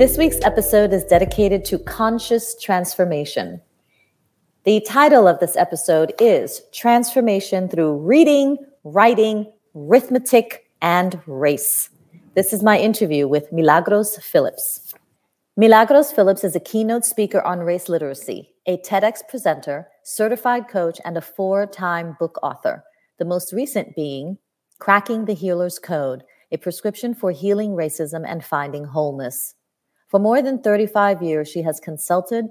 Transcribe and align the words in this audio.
This 0.00 0.16
week's 0.16 0.40
episode 0.40 0.94
is 0.94 1.04
dedicated 1.04 1.62
to 1.66 1.78
conscious 1.78 2.58
transformation. 2.58 3.60
The 4.64 4.80
title 4.80 5.28
of 5.28 5.40
this 5.40 5.58
episode 5.58 6.14
is 6.18 6.62
Transformation 6.72 7.68
Through 7.68 7.98
Reading, 7.98 8.56
Writing, 8.82 9.52
Arithmetic, 9.76 10.70
and 10.80 11.20
Race. 11.26 11.90
This 12.34 12.54
is 12.54 12.62
my 12.62 12.78
interview 12.78 13.28
with 13.28 13.52
Milagros 13.52 14.16
Phillips. 14.16 14.94
Milagros 15.58 16.12
Phillips 16.12 16.44
is 16.44 16.56
a 16.56 16.60
keynote 16.60 17.04
speaker 17.04 17.42
on 17.42 17.58
race 17.58 17.90
literacy, 17.90 18.54
a 18.64 18.78
TEDx 18.78 19.28
presenter, 19.28 19.86
certified 20.02 20.66
coach, 20.66 20.98
and 21.04 21.18
a 21.18 21.20
four 21.20 21.66
time 21.66 22.16
book 22.18 22.38
author. 22.42 22.82
The 23.18 23.26
most 23.26 23.52
recent 23.52 23.94
being 23.94 24.38
Cracking 24.78 25.26
the 25.26 25.34
Healer's 25.34 25.78
Code, 25.78 26.24
a 26.50 26.56
prescription 26.56 27.14
for 27.14 27.32
healing 27.32 27.72
racism 27.72 28.24
and 28.26 28.42
finding 28.42 28.84
wholeness. 28.84 29.56
For 30.10 30.18
more 30.18 30.42
than 30.42 30.60
35 30.60 31.22
years, 31.22 31.48
she 31.48 31.62
has 31.62 31.78
consulted, 31.78 32.46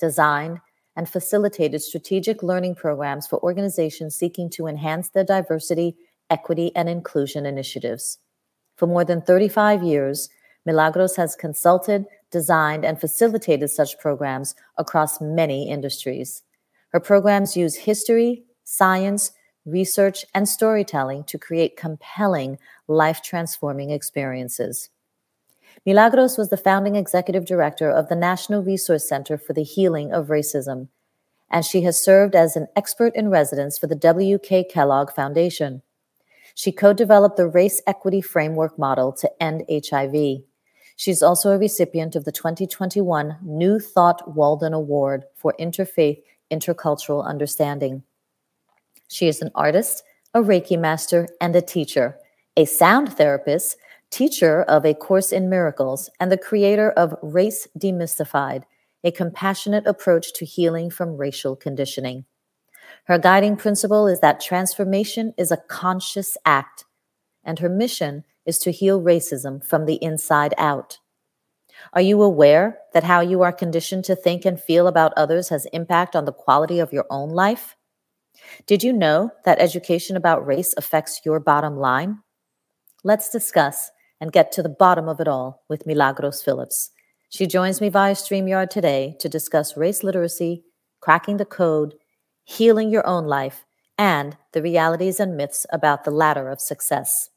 designed, 0.00 0.58
and 0.96 1.08
facilitated 1.08 1.80
strategic 1.80 2.42
learning 2.42 2.74
programs 2.74 3.28
for 3.28 3.40
organizations 3.42 4.16
seeking 4.16 4.50
to 4.50 4.66
enhance 4.66 5.10
their 5.10 5.22
diversity, 5.22 5.96
equity, 6.28 6.74
and 6.74 6.88
inclusion 6.88 7.46
initiatives. 7.46 8.18
For 8.76 8.88
more 8.88 9.04
than 9.04 9.22
35 9.22 9.84
years, 9.84 10.28
Milagros 10.66 11.14
has 11.14 11.36
consulted, 11.36 12.06
designed, 12.32 12.84
and 12.84 13.00
facilitated 13.00 13.70
such 13.70 13.98
programs 14.00 14.56
across 14.76 15.20
many 15.20 15.70
industries. 15.70 16.42
Her 16.88 17.00
programs 17.00 17.56
use 17.56 17.76
history, 17.76 18.42
science, 18.64 19.30
research, 19.64 20.24
and 20.34 20.48
storytelling 20.48 21.24
to 21.24 21.38
create 21.38 21.76
compelling, 21.76 22.58
life 22.88 23.22
transforming 23.22 23.90
experiences. 23.90 24.90
Milagros 25.84 26.38
was 26.38 26.50
the 26.50 26.56
founding 26.56 26.96
executive 26.96 27.44
director 27.44 27.90
of 27.90 28.08
the 28.08 28.16
National 28.16 28.62
Resource 28.62 29.08
Center 29.08 29.36
for 29.36 29.52
the 29.52 29.62
Healing 29.62 30.12
of 30.12 30.28
Racism, 30.28 30.88
and 31.50 31.64
she 31.64 31.82
has 31.82 32.02
served 32.02 32.34
as 32.34 32.56
an 32.56 32.68
expert 32.76 33.14
in 33.14 33.28
residence 33.28 33.78
for 33.78 33.86
the 33.86 33.94
W.K. 33.94 34.64
Kellogg 34.64 35.12
Foundation. 35.12 35.82
She 36.54 36.72
co 36.72 36.92
developed 36.92 37.36
the 37.36 37.46
Race 37.46 37.82
Equity 37.86 38.20
Framework 38.20 38.78
model 38.78 39.12
to 39.14 39.42
end 39.42 39.64
HIV. 39.68 40.42
She's 40.96 41.22
also 41.22 41.50
a 41.50 41.58
recipient 41.58 42.14
of 42.14 42.24
the 42.24 42.32
2021 42.32 43.38
New 43.42 43.80
Thought 43.80 44.34
Walden 44.34 44.72
Award 44.72 45.24
for 45.34 45.54
Interfaith 45.58 46.22
Intercultural 46.50 47.26
Understanding. 47.26 48.04
She 49.08 49.26
is 49.26 49.42
an 49.42 49.50
artist, 49.54 50.04
a 50.32 50.40
Reiki 50.40 50.78
master, 50.78 51.28
and 51.40 51.56
a 51.56 51.62
teacher, 51.62 52.16
a 52.56 52.64
sound 52.64 53.12
therapist, 53.16 53.76
teacher 54.14 54.62
of 54.62 54.86
A 54.86 54.94
Course 54.94 55.32
in 55.32 55.50
Miracles, 55.50 56.08
and 56.20 56.30
the 56.30 56.38
creator 56.38 56.92
of 56.92 57.16
Race 57.20 57.66
Demystified, 57.76 58.62
a 59.02 59.10
compassionate 59.10 59.88
approach 59.88 60.32
to 60.34 60.44
healing 60.44 60.88
from 60.88 61.16
racial 61.16 61.56
conditioning. 61.56 62.24
Her 63.06 63.18
guiding 63.18 63.56
principle 63.56 64.06
is 64.06 64.20
that 64.20 64.40
transformation 64.40 65.34
is 65.36 65.50
a 65.50 65.56
conscious 65.56 66.36
act, 66.46 66.84
and 67.42 67.58
her 67.58 67.68
mission 67.68 68.22
is 68.46 68.58
to 68.58 68.70
heal 68.70 69.02
racism 69.02 69.66
from 69.66 69.84
the 69.84 69.98
inside 70.00 70.54
out. 70.58 71.00
Are 71.92 72.00
you 72.00 72.22
aware 72.22 72.78
that 72.92 73.02
how 73.02 73.20
you 73.20 73.42
are 73.42 73.52
conditioned 73.52 74.04
to 74.04 74.14
think 74.14 74.44
and 74.44 74.60
feel 74.60 74.86
about 74.86 75.12
others 75.16 75.48
has 75.48 75.66
impact 75.72 76.14
on 76.14 76.24
the 76.24 76.32
quality 76.32 76.78
of 76.78 76.92
your 76.92 77.06
own 77.10 77.30
life? 77.30 77.74
Did 78.66 78.84
you 78.84 78.92
know 78.92 79.32
that 79.44 79.58
education 79.58 80.16
about 80.16 80.46
race 80.46 80.72
affects 80.76 81.22
your 81.24 81.40
bottom 81.40 81.76
line? 81.76 82.20
Let's 83.02 83.28
discuss 83.28 83.90
and 84.20 84.32
get 84.32 84.52
to 84.52 84.62
the 84.62 84.68
bottom 84.68 85.08
of 85.08 85.20
it 85.20 85.28
all 85.28 85.62
with 85.68 85.86
Milagros 85.86 86.42
Phillips. 86.42 86.90
She 87.28 87.46
joins 87.46 87.80
me 87.80 87.88
via 87.88 88.14
StreamYard 88.14 88.70
today 88.70 89.16
to 89.20 89.28
discuss 89.28 89.76
race 89.76 90.04
literacy, 90.04 90.64
cracking 91.00 91.36
the 91.36 91.44
code, 91.44 91.94
healing 92.44 92.90
your 92.90 93.06
own 93.06 93.26
life, 93.26 93.64
and 93.98 94.36
the 94.52 94.62
realities 94.62 95.20
and 95.20 95.36
myths 95.36 95.66
about 95.72 96.04
the 96.04 96.10
ladder 96.10 96.48
of 96.48 96.60
success. 96.60 97.30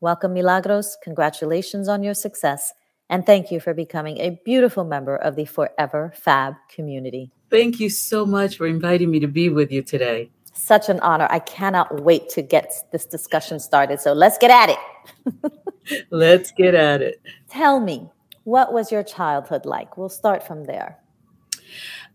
Welcome, 0.00 0.34
Milagros. 0.34 0.96
Congratulations 1.02 1.88
on 1.88 2.02
your 2.02 2.14
success. 2.14 2.72
And 3.08 3.24
thank 3.24 3.50
you 3.50 3.60
for 3.60 3.74
becoming 3.74 4.18
a 4.18 4.40
beautiful 4.44 4.84
member 4.84 5.16
of 5.16 5.36
the 5.36 5.44
Forever 5.44 6.12
Fab 6.16 6.54
community. 6.68 7.30
Thank 7.50 7.78
you 7.78 7.90
so 7.90 8.24
much 8.24 8.56
for 8.56 8.66
inviting 8.66 9.10
me 9.10 9.20
to 9.20 9.28
be 9.28 9.48
with 9.48 9.70
you 9.70 9.82
today. 9.82 10.30
Such 10.52 10.88
an 10.88 11.00
honor. 11.00 11.26
I 11.30 11.38
cannot 11.38 12.02
wait 12.02 12.28
to 12.30 12.42
get 12.42 12.72
this 12.92 13.06
discussion 13.06 13.58
started. 13.58 14.00
So 14.00 14.12
let's 14.12 14.38
get 14.38 14.50
at 14.50 14.70
it. 14.70 15.52
Let's 16.10 16.52
get 16.52 16.74
at 16.74 17.02
it. 17.02 17.20
Tell 17.50 17.80
me, 17.80 18.08
what 18.44 18.72
was 18.72 18.92
your 18.92 19.02
childhood 19.02 19.66
like? 19.66 19.96
We'll 19.96 20.08
start 20.08 20.46
from 20.46 20.64
there. 20.64 20.98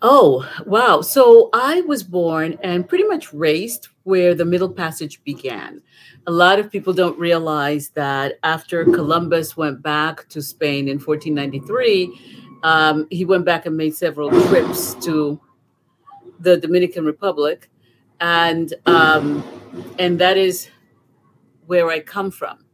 Oh, 0.02 0.48
wow. 0.66 1.02
So 1.02 1.50
I 1.54 1.82
was 1.82 2.04
born 2.04 2.58
and 2.62 2.88
pretty 2.88 3.06
much 3.06 3.34
raised 3.34 3.88
where 4.04 4.36
the 4.36 4.46
Middle 4.46 4.70
Passage 4.70 5.24
began. 5.24 5.82
A 6.28 6.32
lot 6.32 6.60
of 6.60 6.72
people 6.72 6.94
don't 6.94 7.18
realize 7.18 7.90
that 7.90 8.38
after 8.44 8.86
Columbus 8.86 9.58
went 9.58 9.82
back 9.82 10.30
to 10.30 10.42
Spain 10.42 10.88
in 10.88 11.00
1493, 11.00 12.60
um, 12.64 13.08
he 13.10 13.26
went 13.26 13.46
back 13.46 13.66
and 13.66 13.76
made 13.76 13.96
several 13.96 14.30
trips 14.48 14.94
to 15.06 15.40
the 16.40 16.58
Dominican 16.58 17.06
Republic, 17.06 17.70
and 18.20 18.74
um, 18.86 19.44
and 20.00 20.20
that 20.20 20.38
is 20.38 20.70
where 21.66 21.90
I 21.90 22.00
come 22.00 22.32
from. 22.32 22.66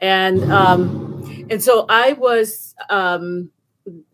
And 0.00 0.52
um, 0.52 1.46
and 1.50 1.62
so 1.62 1.86
I 1.88 2.12
was 2.14 2.74
um, 2.88 3.50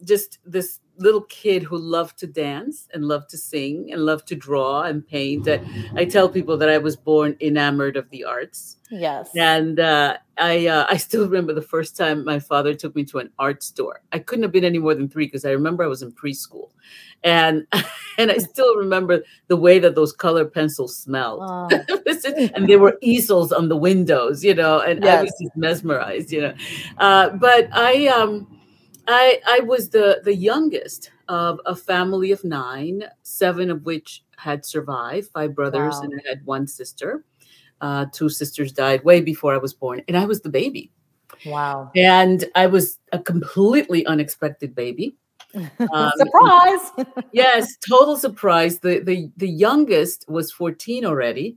just 0.04 0.38
this 0.44 0.80
little 0.98 1.22
kid 1.22 1.62
who 1.62 1.78
loved 1.78 2.18
to 2.18 2.26
dance 2.26 2.88
and 2.92 3.04
loved 3.04 3.30
to 3.30 3.38
sing 3.38 3.90
and 3.92 4.04
loved 4.04 4.26
to 4.28 4.34
draw 4.34 4.82
and 4.82 5.06
paint. 5.06 5.44
That 5.44 5.62
I 5.94 6.04
tell 6.04 6.28
people 6.28 6.56
that 6.58 6.68
I 6.68 6.78
was 6.78 6.96
born 6.96 7.36
enamored 7.40 7.96
of 7.96 8.08
the 8.10 8.24
arts. 8.24 8.76
Yes, 8.90 9.30
and 9.36 9.78
uh, 9.80 10.16
I 10.38 10.66
uh, 10.66 10.86
I 10.88 10.96
still 10.96 11.24
remember 11.24 11.52
the 11.52 11.62
first 11.62 11.96
time 11.96 12.24
my 12.24 12.38
father 12.38 12.74
took 12.74 12.94
me 12.94 13.04
to 13.04 13.18
an 13.18 13.30
art 13.38 13.62
store. 13.62 14.02
I 14.12 14.18
couldn't 14.18 14.42
have 14.42 14.52
been 14.52 14.64
any 14.64 14.78
more 14.78 14.94
than 14.94 15.08
three 15.08 15.26
because 15.26 15.44
I 15.44 15.50
remember 15.50 15.84
I 15.84 15.88
was 15.88 16.02
in 16.02 16.12
preschool, 16.12 16.70
and 17.22 17.66
and 18.18 18.30
I 18.30 18.38
still 18.38 18.76
remember 18.76 19.22
the 19.48 19.56
way 19.56 19.78
that 19.78 19.94
those 19.94 20.12
color 20.12 20.44
pencils 20.44 20.96
smelled. 20.96 21.40
Oh. 21.42 21.68
and 22.54 22.68
there 22.68 22.78
were 22.78 22.98
easels 23.00 23.52
on 23.52 23.68
the 23.68 23.76
windows, 23.76 24.44
you 24.44 24.54
know, 24.54 24.80
and 24.80 25.04
yes. 25.04 25.18
I 25.18 25.22
was 25.22 25.34
just 25.40 25.56
mesmerized, 25.56 26.32
you 26.32 26.40
know. 26.42 26.54
Uh, 26.98 27.30
but 27.30 27.68
I 27.72 28.08
um 28.08 28.57
I 29.08 29.40
I 29.46 29.60
was 29.60 29.88
the 29.88 30.20
the 30.22 30.34
youngest 30.34 31.10
of 31.28 31.60
a 31.66 31.74
family 31.74 32.30
of 32.30 32.44
nine, 32.44 33.04
seven 33.22 33.70
of 33.70 33.84
which 33.84 34.22
had 34.36 34.64
survived, 34.64 35.30
five 35.32 35.54
brothers, 35.54 35.94
wow. 35.94 36.00
and 36.02 36.12
I 36.14 36.28
had 36.28 36.44
one 36.44 36.66
sister. 36.66 37.24
Uh, 37.80 38.06
two 38.12 38.28
sisters 38.28 38.72
died 38.72 39.04
way 39.04 39.20
before 39.20 39.54
I 39.54 39.58
was 39.58 39.72
born, 39.72 40.02
and 40.08 40.16
I 40.16 40.26
was 40.26 40.42
the 40.42 40.48
baby. 40.50 40.92
Wow. 41.46 41.90
And 41.94 42.44
I 42.54 42.66
was 42.66 42.98
a 43.12 43.18
completely 43.18 44.04
unexpected 44.06 44.74
baby. 44.74 45.16
Um, 45.94 46.12
surprise! 46.18 47.06
yes, 47.32 47.74
total 47.78 48.18
surprise. 48.18 48.80
The, 48.80 48.98
the 48.98 49.32
the 49.38 49.48
youngest 49.48 50.26
was 50.28 50.52
14 50.52 51.06
already, 51.06 51.56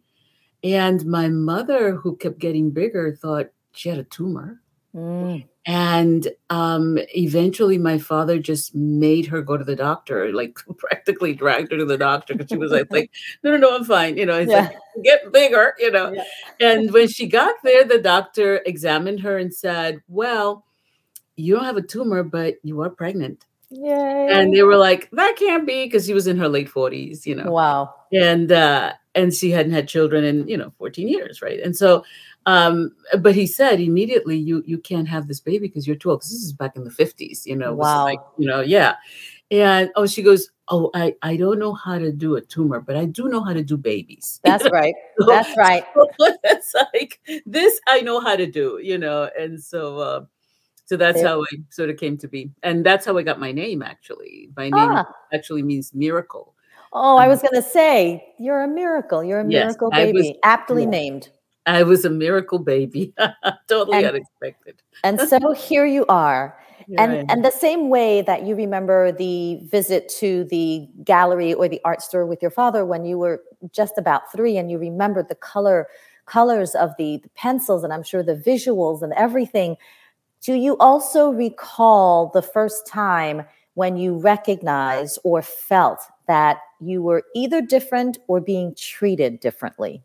And 0.64 1.06
my 1.06 1.28
mother, 1.28 1.96
who 1.96 2.16
kept 2.16 2.40
getting 2.40 2.72
bigger, 2.72 3.14
thought 3.14 3.48
she 3.74 3.90
had 3.90 4.00
a 4.00 4.06
tumor. 4.06 4.62
Mm. 4.96 5.46
And 5.66 6.28
um, 6.50 6.98
eventually, 7.16 7.78
my 7.78 7.98
father 8.00 8.40
just 8.40 8.74
made 8.74 9.28
her 9.28 9.42
go 9.42 9.58
to 9.58 9.64
the 9.64 9.76
doctor, 9.76 10.32
like 10.34 10.58
practically 10.78 11.34
dragged 11.34 11.72
her 11.72 11.78
to 11.78 11.86
the 11.86 11.98
doctor 11.98 12.34
because 12.34 12.50
she 12.50 12.58
was 12.58 12.72
like, 12.72 12.88
like, 12.92 13.12
no, 13.44 13.52
no, 13.52 13.58
no, 13.58 13.76
I'm 13.76 13.84
fine. 13.86 14.18
You 14.18 14.26
know, 14.26 14.40
he's 14.40 14.50
Yeah. 14.50 14.70
like, 14.70 15.04
get 15.04 15.32
bigger, 15.32 15.76
you 15.78 15.92
know. 15.92 16.12
Yeah. 16.12 16.24
And 16.60 16.92
when 16.92 17.08
she 17.08 17.28
got 17.28 17.56
there, 17.64 17.84
the 17.84 18.00
doctor 18.00 18.58
examined 18.66 19.20
her 19.22 19.38
and 19.38 19.54
said, 19.54 20.02
well, 20.08 20.66
you 21.36 21.56
don't 21.56 21.66
have 21.66 21.78
a 21.78 21.82
tumor, 21.82 22.24
but 22.24 22.56
you 22.64 22.82
are 22.82 22.90
pregnant. 22.90 23.46
Yay. 23.70 24.28
And 24.32 24.54
they 24.54 24.64
were 24.64 24.76
like, 24.78 25.10
that 25.12 25.36
can't 25.38 25.66
be 25.66 25.86
because 25.86 26.06
she 26.06 26.14
was 26.14 26.28
in 26.28 26.38
her 26.38 26.50
late 26.50 26.70
40s, 26.70 27.26
you 27.26 27.36
know 27.36 27.50
wow. 27.52 27.94
and 28.12 28.52
uh 28.52 28.92
and 29.16 29.34
she 29.34 29.52
hadn't 29.52 29.72
had 29.72 29.88
children 29.88 30.26
in 30.26 30.46
you 30.48 30.58
know 30.58 30.74
14 30.78 31.08
years 31.08 31.42
right 31.42 31.60
and 31.62 31.76
so 31.76 32.04
um 32.46 32.92
but 33.20 33.36
he 33.36 33.46
said 33.46 33.80
immediately 33.80 34.36
you 34.38 34.64
you 34.66 34.78
can't 34.78 35.08
have 35.08 35.28
this 35.28 35.40
baby 35.40 35.68
because 35.68 35.86
you're 35.86 35.96
too 35.96 36.10
old 36.10 36.22
'cause 36.22 36.32
this 36.32 36.42
is 36.44 36.54
back 36.54 36.76
in 36.76 36.84
the 36.84 36.90
50s 36.90 37.46
you 37.46 37.56
know 37.56 37.74
Wow. 37.74 38.04
like 38.06 38.20
you 38.38 38.48
know 38.48 38.62
yeah 38.62 38.96
and 39.52 39.92
oh 39.96 40.06
she 40.08 40.24
goes 40.24 40.50
oh 40.70 40.90
i 40.96 41.14
i 41.22 41.36
don't 41.38 41.60
know 41.60 41.74
how 41.74 42.00
to 42.00 42.12
do 42.12 42.36
a 42.38 42.42
tumor 42.42 42.80
but 42.80 42.96
i 42.96 43.06
do 43.06 43.28
know 43.30 43.44
how 43.44 43.54
to 43.54 43.64
do 43.64 43.78
babies 43.78 44.40
That's 44.44 44.68
right. 44.72 44.96
So- 45.20 45.28
That's 45.28 45.56
right. 45.58 45.84
it's 46.46 46.74
like 46.94 47.20
this 47.46 47.80
i 47.88 48.02
know 48.02 48.20
how 48.20 48.36
to 48.36 48.48
do 48.48 48.80
you 48.82 48.98
know 48.98 49.30
and 49.38 49.62
so 49.62 50.00
uh 50.00 50.26
so 50.86 50.98
that's 50.98 51.22
how 51.22 51.42
i 51.44 51.48
sort 51.70 51.90
of 51.90 51.98
came 51.98 52.18
to 52.18 52.28
be 52.28 52.50
and 52.64 52.84
that's 52.86 53.06
how 53.06 53.18
i 53.18 53.24
got 53.24 53.40
my 53.40 53.52
name 53.52 53.82
actually 53.84 54.50
my 54.58 54.64
name 54.70 54.74
Ah. 54.98 55.06
actually 55.32 55.62
means 55.64 55.94
miracle 55.94 56.56
Oh, 56.94 57.16
I 57.16 57.30
was 57.30 57.42
going 57.42 57.54
to 57.54 57.62
say, 57.62 58.22
you're 58.38 58.64
a 58.64 58.68
miracle. 58.68 59.24
You're 59.24 59.40
a 59.40 59.48
Yes, 59.50 59.64
miracle 59.64 59.90
I 59.94 60.04
was- 60.08 60.12
baby, 60.12 60.40
aptly 60.44 60.84
yeah. 60.84 60.90
named. 60.90 61.30
I 61.66 61.84
was 61.84 62.06
a 62.06 62.10
miracle 62.10 62.60
baby. 62.60 63.14
totally 63.68 64.00
And- 64.00 64.08
unexpected. 64.08 64.82
And 65.04 65.20
so 65.22 65.52
here 65.58 65.86
you 65.86 66.06
are. 66.08 66.58
And, 66.98 67.30
and 67.32 67.46
the 67.46 67.52
same 67.52 67.90
way 67.90 68.22
that 68.24 68.44
you 68.44 68.54
remember 68.56 69.14
the 69.14 69.60
visit 69.64 70.10
to 70.20 70.44
the 70.46 70.90
gallery 71.06 71.54
or 71.54 71.70
the 71.70 71.80
art 71.86 72.02
store 72.02 72.26
with 72.26 72.42
your 72.42 72.52
father 72.52 72.86
when 72.86 73.06
you 73.06 73.18
were 73.18 73.42
just 73.72 73.98
about 73.98 74.30
three 74.32 74.58
and 74.58 74.70
you 74.70 74.78
remembered 74.78 75.30
the 75.30 75.36
color 75.36 75.88
colors 76.26 76.76
of 76.76 76.92
the, 76.98 77.18
the 77.24 77.30
pencils 77.30 77.84
and 77.84 77.94
I'm 77.94 78.04
sure 78.04 78.24
the 78.24 78.36
visuals 78.36 79.02
and 79.02 79.14
everything. 79.14 79.78
Do 80.42 80.54
you 80.54 80.76
also 80.78 81.30
recall 81.30 82.32
the 82.34 82.42
first 82.42 82.88
time 82.88 83.44
when 83.76 83.96
you 83.96 84.18
recognized 84.18 85.20
or 85.24 85.42
felt 85.42 86.00
that 86.28 86.58
you 86.80 87.02
were 87.02 87.24
either 87.36 87.62
different 87.62 88.18
or 88.28 88.42
being 88.42 88.76
treated 88.76 89.40
differently? 89.40 90.04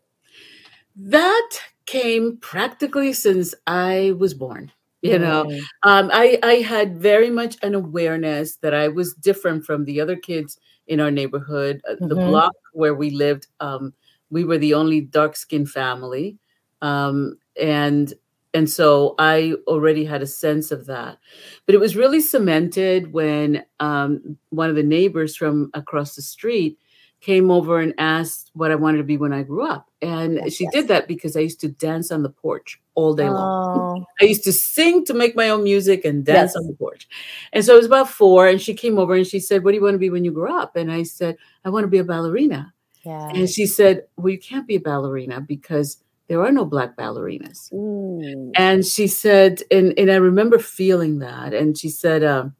That 0.97 1.49
came 1.85 2.37
practically 2.37 3.13
since 3.13 3.53
I 3.67 4.13
was 4.17 4.33
born. 4.33 4.71
You 5.01 5.19
know, 5.19 5.45
Mm. 5.45 5.67
um, 5.83 6.09
I 6.13 6.39
I 6.43 6.55
had 6.55 6.97
very 6.97 7.29
much 7.29 7.55
an 7.63 7.75
awareness 7.75 8.57
that 8.57 8.73
I 8.73 8.87
was 8.89 9.13
different 9.13 9.63
from 9.65 9.85
the 9.85 10.01
other 10.01 10.15
kids 10.15 10.57
in 10.87 10.99
our 10.99 11.11
neighborhood. 11.11 11.81
Uh, 11.89 11.95
The 12.07 12.15
Mhm. 12.15 12.25
block 12.25 12.53
where 12.73 12.95
we 12.95 13.11
lived, 13.11 13.47
um, 13.59 13.93
we 14.31 14.43
were 14.43 14.57
the 14.57 14.73
only 14.73 15.01
dark 15.01 15.35
skinned 15.35 15.69
family, 15.69 16.37
um, 16.81 17.37
and 17.61 18.13
and 18.53 18.69
so 18.69 19.13
I 19.19 19.53
already 19.67 20.03
had 20.05 20.21
a 20.23 20.27
sense 20.27 20.71
of 20.71 20.87
that. 20.87 21.19
But 21.65 21.75
it 21.75 21.79
was 21.79 21.95
really 21.95 22.21
cemented 22.21 23.13
when 23.13 23.63
um, 23.79 24.37
one 24.49 24.69
of 24.69 24.75
the 24.75 24.83
neighbors 24.83 25.35
from 25.35 25.69
across 25.73 26.15
the 26.15 26.21
street 26.23 26.79
came 27.19 27.49
over 27.51 27.79
and 27.79 27.93
asked 27.97 28.51
what 28.53 28.71
I 28.71 28.75
wanted 28.75 28.99
to 28.99 29.03
be 29.03 29.17
when 29.17 29.33
I 29.33 29.43
grew 29.43 29.65
up, 29.65 29.89
and 30.01 30.35
Yes, 30.35 30.53
she 30.53 30.63
yes. 30.65 30.73
did 30.73 30.87
that 30.89 31.07
because 31.07 31.35
I 31.35 31.39
used 31.41 31.59
to 31.61 31.67
dance 31.67 32.11
on 32.11 32.23
the 32.23 32.29
porch 32.29 32.79
all 32.95 33.13
day 33.15 33.29
long. 33.29 33.97
Oh, 33.99 34.05
I 34.21 34.25
used 34.25 34.43
to 34.45 34.53
sing 34.53 35.03
to 35.05 35.13
make 35.13 35.35
my 35.35 35.49
own 35.49 35.63
music 35.63 36.05
and 36.05 36.23
dance 36.25 36.49
Yes. 36.51 36.55
on 36.55 36.67
the 36.67 36.73
porch. 36.73 37.07
And 37.53 37.65
so 37.65 37.73
it 37.73 37.77
was 37.77 37.85
about 37.87 38.09
four, 38.09 38.47
and 38.47 38.61
she 38.61 38.73
came 38.73 38.97
over 38.99 39.15
and 39.15 39.25
she 39.27 39.39
said, 39.39 39.63
What 39.63 39.71
do 39.71 39.77
you 39.77 39.83
want 39.83 39.95
to 39.95 39.99
be 39.99 40.09
when 40.09 40.23
you 40.23 40.31
grow 40.31 40.55
up? 40.57 40.75
And 40.75 40.91
I 40.91 41.03
said, 41.03 41.37
I 41.65 41.69
want 41.69 41.83
to 41.83 41.87
be 41.89 41.97
a 41.97 42.03
ballerina. 42.03 42.73
yeah. 43.03 43.29
And 43.29 43.49
she 43.49 43.65
said, 43.65 44.03
Well, 44.15 44.29
you 44.31 44.39
can't 44.39 44.67
be 44.67 44.75
a 44.75 44.79
ballerina 44.79 45.41
because 45.41 45.97
there 46.27 46.41
are 46.43 46.51
no 46.51 46.65
black 46.65 46.95
ballerinas. 46.97 47.71
Ooh. 47.73 48.51
And 48.55 48.85
she 48.85 49.07
said, 49.07 49.63
and, 49.71 49.97
and 49.97 50.11
I 50.11 50.15
remember 50.17 50.59
feeling 50.59 51.19
that. 51.19 51.53
And 51.53 51.77
she 51.77 51.87
said, 51.89 52.21
um, 52.23 52.53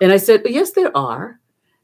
and 0.00 0.10
I 0.12 0.16
said, 0.16 0.42
Yes, 0.46 0.72
there 0.72 0.96
are. 0.96 1.38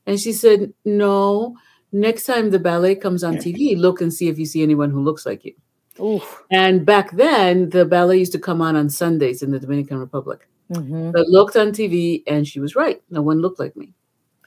And 0.06 0.18
she 0.18 0.32
said, 0.32 0.72
No, 0.84 1.56
next 1.92 2.24
time 2.24 2.50
the 2.50 2.58
ballet 2.58 2.94
comes 2.94 3.22
on 3.22 3.36
TV, 3.36 3.76
look 3.76 4.00
and 4.00 4.12
see 4.12 4.28
if 4.28 4.38
you 4.38 4.46
see 4.46 4.62
anyone 4.62 4.90
who 4.90 5.00
looks 5.02 5.24
like 5.26 5.44
you. 5.44 5.54
Oof. 6.00 6.42
And 6.50 6.84
back 6.86 7.10
then, 7.12 7.68
the 7.70 7.84
ballet 7.84 8.18
used 8.18 8.32
to 8.32 8.38
come 8.38 8.62
on 8.62 8.76
on 8.76 8.88
Sundays 8.88 9.42
in 9.42 9.50
the 9.50 9.60
Dominican 9.60 9.98
Republic. 9.98 10.48
Mhm. 10.70 11.12
I 11.16 11.20
looked 11.28 11.56
on 11.56 11.68
TV 11.72 12.22
and 12.26 12.48
she 12.48 12.60
was 12.60 12.74
right. 12.74 13.02
No 13.10 13.20
one 13.20 13.40
looked 13.40 13.58
like 13.60 13.76
me. 13.76 13.92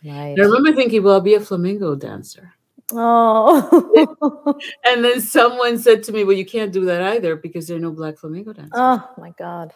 Right. 0.04 0.34
And 0.34 0.42
I 0.42 0.46
remember 0.46 0.74
thinking, 0.74 1.04
well, 1.04 1.16
I'll 1.16 1.22
be 1.22 1.36
a 1.36 1.40
flamenco 1.40 1.96
dancer. 1.96 2.54
Oh. 2.94 4.58
And 4.86 5.04
then 5.04 5.22
someone 5.22 5.78
said 5.78 6.04
to 6.04 6.12
me, 6.12 6.24
well, 6.24 6.36
you 6.36 6.46
can't 6.46 6.72
do 6.72 6.86
that 6.86 7.02
either 7.02 7.36
because 7.36 7.68
there 7.68 7.78
are 7.78 7.82
no 7.82 7.92
black 7.92 8.18
flamenco 8.18 8.54
dancers. 8.54 8.72
oh 8.74 9.08
my 9.18 9.32
God. 9.38 9.74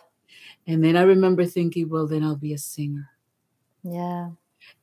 And 0.67 0.83
then 0.83 0.95
I 0.95 1.01
remember 1.03 1.45
thinking, 1.45 1.89
well, 1.89 2.07
then 2.07 2.23
I'll 2.23 2.35
be 2.35 2.53
a 2.53 2.57
singer. 2.57 3.09
Yeah. 3.83 4.29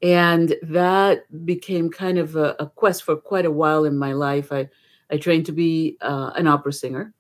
And 0.03 0.55
that 0.63 1.45
became 1.45 1.91
kind 1.91 2.19
of 2.19 2.37
a, 2.37 2.55
a 2.59 2.67
quest 2.67 3.03
for 3.03 3.17
quite 3.17 3.47
a 3.47 3.51
while 3.51 3.85
in 3.85 3.97
my 3.97 4.13
life. 4.13 4.53
I, 4.53 4.69
I 5.11 5.17
trained 5.17 5.47
to 5.47 5.53
be 5.53 5.97
uh, 6.01 6.33
an 6.37 6.47
opera 6.47 6.73
singer. 6.73 7.15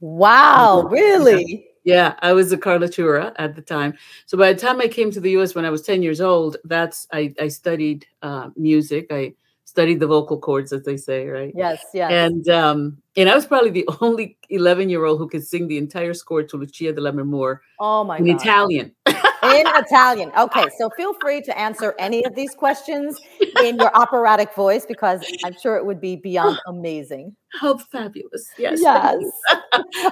Wow. 0.00 0.88
Really? 0.90 1.68
Yeah, 1.84 2.14
I 2.18 2.32
was 2.32 2.50
a 2.50 2.58
coloratura 2.58 3.32
at 3.36 3.54
the 3.54 3.62
time. 3.62 3.94
So 4.26 4.36
by 4.36 4.52
the 4.52 4.58
time 4.58 4.80
I 4.80 4.88
came 4.88 5.12
to 5.12 5.20
the 5.20 5.30
U.S. 5.32 5.54
when 5.54 5.64
I 5.64 5.70
was 5.70 5.82
ten 5.82 6.02
years 6.02 6.20
old, 6.20 6.56
that's 6.64 7.06
I, 7.12 7.32
I 7.40 7.46
studied 7.46 8.06
uh, 8.22 8.50
music. 8.56 9.06
I 9.10 9.34
studied 9.64 10.00
the 10.00 10.06
vocal 10.08 10.38
cords, 10.38 10.72
as 10.72 10.82
they 10.82 10.96
say, 10.96 11.28
right? 11.28 11.52
Yes. 11.54 11.84
Yes. 11.94 12.10
And 12.10 12.48
um, 12.48 12.98
and 13.16 13.28
I 13.28 13.36
was 13.36 13.46
probably 13.46 13.70
the 13.70 13.88
only 14.00 14.36
eleven 14.50 14.90
year 14.90 15.04
old 15.04 15.20
who 15.20 15.28
could 15.28 15.46
sing 15.46 15.68
the 15.68 15.78
entire 15.78 16.12
score 16.12 16.42
to 16.42 16.56
Lucia 16.56 16.92
di 16.92 17.00
Lammermoor 17.00 17.60
oh 17.78 18.02
my 18.02 18.18
in 18.18 18.26
God. 18.26 18.40
Italian. 18.40 18.92
in 19.54 19.66
Italian. 19.66 20.32
Okay. 20.38 20.66
So 20.78 20.90
feel 20.90 21.14
free 21.20 21.40
to 21.42 21.58
answer 21.58 21.94
any 21.98 22.24
of 22.24 22.34
these 22.34 22.54
questions 22.54 23.18
in 23.62 23.76
your 23.76 23.94
operatic 23.94 24.54
voice 24.54 24.86
because 24.86 25.24
I'm 25.44 25.54
sure 25.60 25.76
it 25.76 25.84
would 25.84 26.00
be 26.00 26.16
beyond 26.16 26.58
amazing. 26.66 27.36
How 27.60 27.78
fabulous! 27.78 28.48
Yes, 28.58 28.80
Yes. 28.80 29.22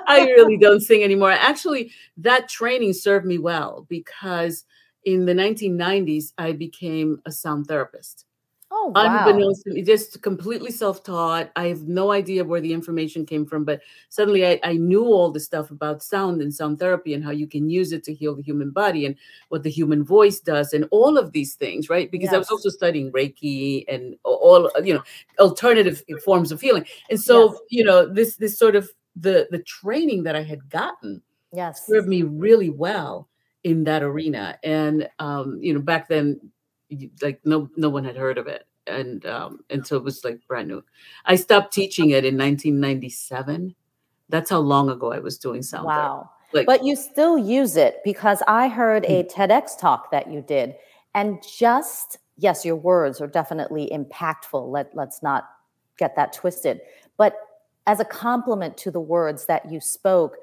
I 0.06 0.32
really 0.36 0.56
don't 0.56 0.80
sing 0.80 1.02
anymore. 1.02 1.32
Actually, 1.32 1.92
that 2.16 2.48
training 2.48 2.92
served 2.92 3.26
me 3.26 3.38
well 3.38 3.86
because 3.88 4.64
in 5.04 5.26
the 5.26 5.34
1990s 5.34 6.32
I 6.38 6.52
became 6.52 7.20
a 7.26 7.32
sound 7.32 7.66
therapist. 7.66 8.24
Oh, 8.70 8.96
wow. 8.96 9.04
unbeknownst 9.06 9.62
to 9.64 9.70
me, 9.72 9.82
just 9.82 10.22
completely 10.22 10.70
self-taught. 10.70 11.50
I 11.56 11.66
have 11.68 11.82
no 11.82 12.10
idea 12.12 12.44
where 12.44 12.60
the 12.60 12.72
information 12.72 13.26
came 13.26 13.44
from, 13.46 13.64
but 13.64 13.80
suddenly 14.08 14.46
I, 14.46 14.60
I 14.62 14.74
knew 14.74 15.04
all 15.04 15.30
the 15.30 15.40
stuff 15.40 15.70
about 15.70 16.02
sound 16.02 16.40
and 16.40 16.52
sound 16.54 16.78
therapy 16.78 17.14
and 17.14 17.24
how 17.24 17.30
you 17.30 17.46
can 17.46 17.68
use 17.68 17.92
it 17.92 18.04
to 18.04 18.14
heal 18.14 18.34
the 18.34 18.42
human 18.42 18.70
body 18.70 19.06
and 19.06 19.16
what 19.48 19.62
the 19.62 19.70
human 19.70 20.04
voice 20.04 20.40
does 20.40 20.72
and 20.72 20.86
all 20.90 21.18
of 21.18 21.32
these 21.32 21.54
things, 21.54 21.88
right? 21.88 22.10
Because 22.10 22.32
I 22.32 22.38
was 22.38 22.50
also 22.50 22.68
studying 22.68 23.12
Reiki 23.12 23.84
and 23.88 24.16
all 24.24 24.70
you 24.82 24.94
know 24.94 25.02
alternative 25.38 26.02
forms 26.24 26.52
of 26.52 26.60
healing. 26.60 26.86
And 27.10 27.20
so, 27.20 27.52
Yes. 27.52 27.60
you 27.68 27.84
know, 27.84 28.06
this 28.12 28.36
this 28.36 28.58
sort 28.58 28.76
of 28.76 28.90
the 29.16 29.48
the 29.50 29.58
training 29.60 30.22
that 30.24 30.36
I 30.36 30.42
had 30.42 30.68
gotten 30.70 31.22
Yes. 31.52 31.86
served 31.86 32.08
me 32.08 32.22
really 32.22 32.70
well 32.70 33.28
in 33.64 33.84
that 33.84 34.02
arena. 34.02 34.58
And 34.62 35.08
um, 35.18 35.58
you 35.62 35.74
know, 35.74 35.80
back 35.80 36.08
then, 36.08 36.40
like 37.22 37.40
no 37.44 37.68
no 37.76 37.88
one 37.88 38.04
had 38.04 38.16
heard 38.16 38.38
of 38.38 38.46
it, 38.46 38.66
and 38.86 39.24
um, 39.26 39.60
and 39.70 39.86
so 39.86 39.96
it 39.96 40.04
was 40.04 40.24
like 40.24 40.40
brand 40.46 40.68
new. 40.68 40.82
I 41.24 41.36
stopped 41.36 41.72
teaching 41.72 42.10
it 42.10 42.24
in 42.24 42.36
1997. 42.36 43.74
That's 44.28 44.50
how 44.50 44.58
long 44.60 44.88
ago 44.88 45.12
I 45.12 45.18
was 45.18 45.38
doing 45.38 45.62
sound. 45.62 45.86
Wow. 45.86 46.30
Like, 46.52 46.66
But 46.66 46.84
you 46.84 46.96
still 46.96 47.36
use 47.36 47.76
it 47.76 48.00
because 48.04 48.42
I 48.46 48.68
heard 48.68 49.04
a 49.06 49.24
Mm. 49.24 49.30
TEDx 49.30 49.78
talk 49.78 50.10
that 50.12 50.30
you 50.30 50.40
did. 50.40 50.76
And 51.14 51.42
just, 51.42 52.18
yes, 52.36 52.64
your 52.64 52.76
words 52.76 53.20
are 53.20 53.26
definitely 53.26 53.90
impactful. 53.92 54.70
Let, 54.70 54.94
let's 54.94 55.22
not 55.22 55.50
get 55.98 56.16
that 56.16 56.32
twisted. 56.32 56.80
But 57.16 57.36
as 57.86 58.00
a 58.00 58.04
compliment 58.04 58.76
to 58.78 58.90
the 58.90 59.00
words 59.00 59.46
that 59.46 59.70
you 59.70 59.80
spoke, 59.80 60.36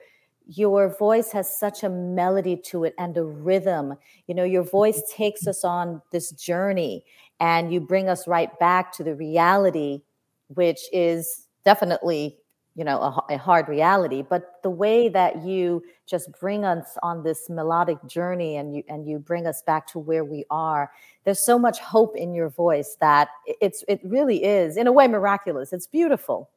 your 0.48 0.89
voice 0.98 1.31
has 1.31 1.55
such 1.55 1.83
a 1.83 1.89
melody 1.89 2.55
to 2.57 2.83
it 2.83 2.93
and 2.98 3.15
a 3.17 3.24
rhythm. 3.24 3.95
You 4.27 4.36
know, 4.36 4.43
your 4.43 4.63
voice 4.63 4.98
mm-hmm. 4.98 5.17
takes 5.17 5.48
us 5.48 5.63
on 5.63 6.01
this 6.12 6.31
journey 6.31 7.05
and 7.39 7.74
you 7.74 7.79
bring 7.79 8.10
us 8.10 8.27
right 8.27 8.57
back 8.60 8.91
to 8.93 9.03
the 9.03 9.15
reality, 9.15 10.01
which 10.48 10.81
is 10.91 11.48
definitely 11.65 12.38
you 12.75 12.86
know 12.86 13.21
a 13.29 13.38
hard 13.38 13.67
reality. 13.67 14.21
But 14.21 14.62
the 14.63 14.69
way 14.69 15.10
that 15.10 15.43
you 15.43 15.83
just 16.07 16.29
bring 16.39 16.63
us 16.63 16.98
on 17.03 17.24
this 17.24 17.50
melodic 17.50 17.98
journey 18.07 18.55
and 18.55 18.75
you 18.75 18.83
and 18.88 19.07
you 19.07 19.19
bring 19.19 19.45
us 19.45 19.62
back 19.62 19.88
to 19.88 20.00
where 20.00 20.24
we 20.24 20.45
are 20.50 20.91
there's 21.24 21.39
so 21.39 21.60
much 21.60 21.79
hope 21.79 22.15
in 22.15 22.33
your 22.33 22.50
voice 22.50 22.98
that 23.00 23.29
it's 23.45 23.83
it 23.88 24.00
really 24.03 24.43
is 24.43 24.77
in 24.77 24.88
a 24.88 24.91
way 24.91 25.07
miraculous. 25.07 25.71
It's 25.74 25.88
beautiful 25.88 26.50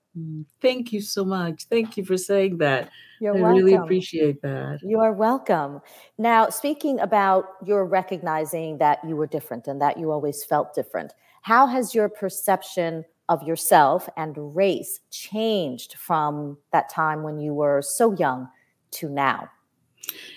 Thank 0.60 0.92
you 0.92 1.00
so 1.00 1.24
much. 1.24 1.64
Thank 1.64 1.96
you 1.96 2.04
for 2.04 2.16
saying 2.16 2.58
that. 2.58 2.90
You're 3.20 3.36
I 3.36 3.40
welcome. 3.40 3.56
really 3.56 3.74
appreciate 3.74 4.42
that. 4.42 4.80
You 4.82 5.00
are 5.00 5.12
welcome. 5.12 5.80
Now, 6.18 6.50
speaking 6.50 7.00
about 7.00 7.44
your 7.64 7.84
recognizing 7.86 8.78
that 8.78 8.98
you 9.06 9.16
were 9.16 9.26
different 9.26 9.66
and 9.66 9.80
that 9.80 9.98
you 9.98 10.10
always 10.10 10.44
felt 10.44 10.74
different, 10.74 11.12
how 11.42 11.66
has 11.66 11.94
your 11.94 12.08
perception 12.08 13.04
of 13.28 13.42
yourself 13.42 14.08
and 14.16 14.34
race 14.54 15.00
changed 15.10 15.94
from 15.94 16.58
that 16.72 16.90
time 16.90 17.22
when 17.22 17.38
you 17.38 17.54
were 17.54 17.80
so 17.82 18.14
young 18.16 18.48
to 18.92 19.08
now? 19.08 19.48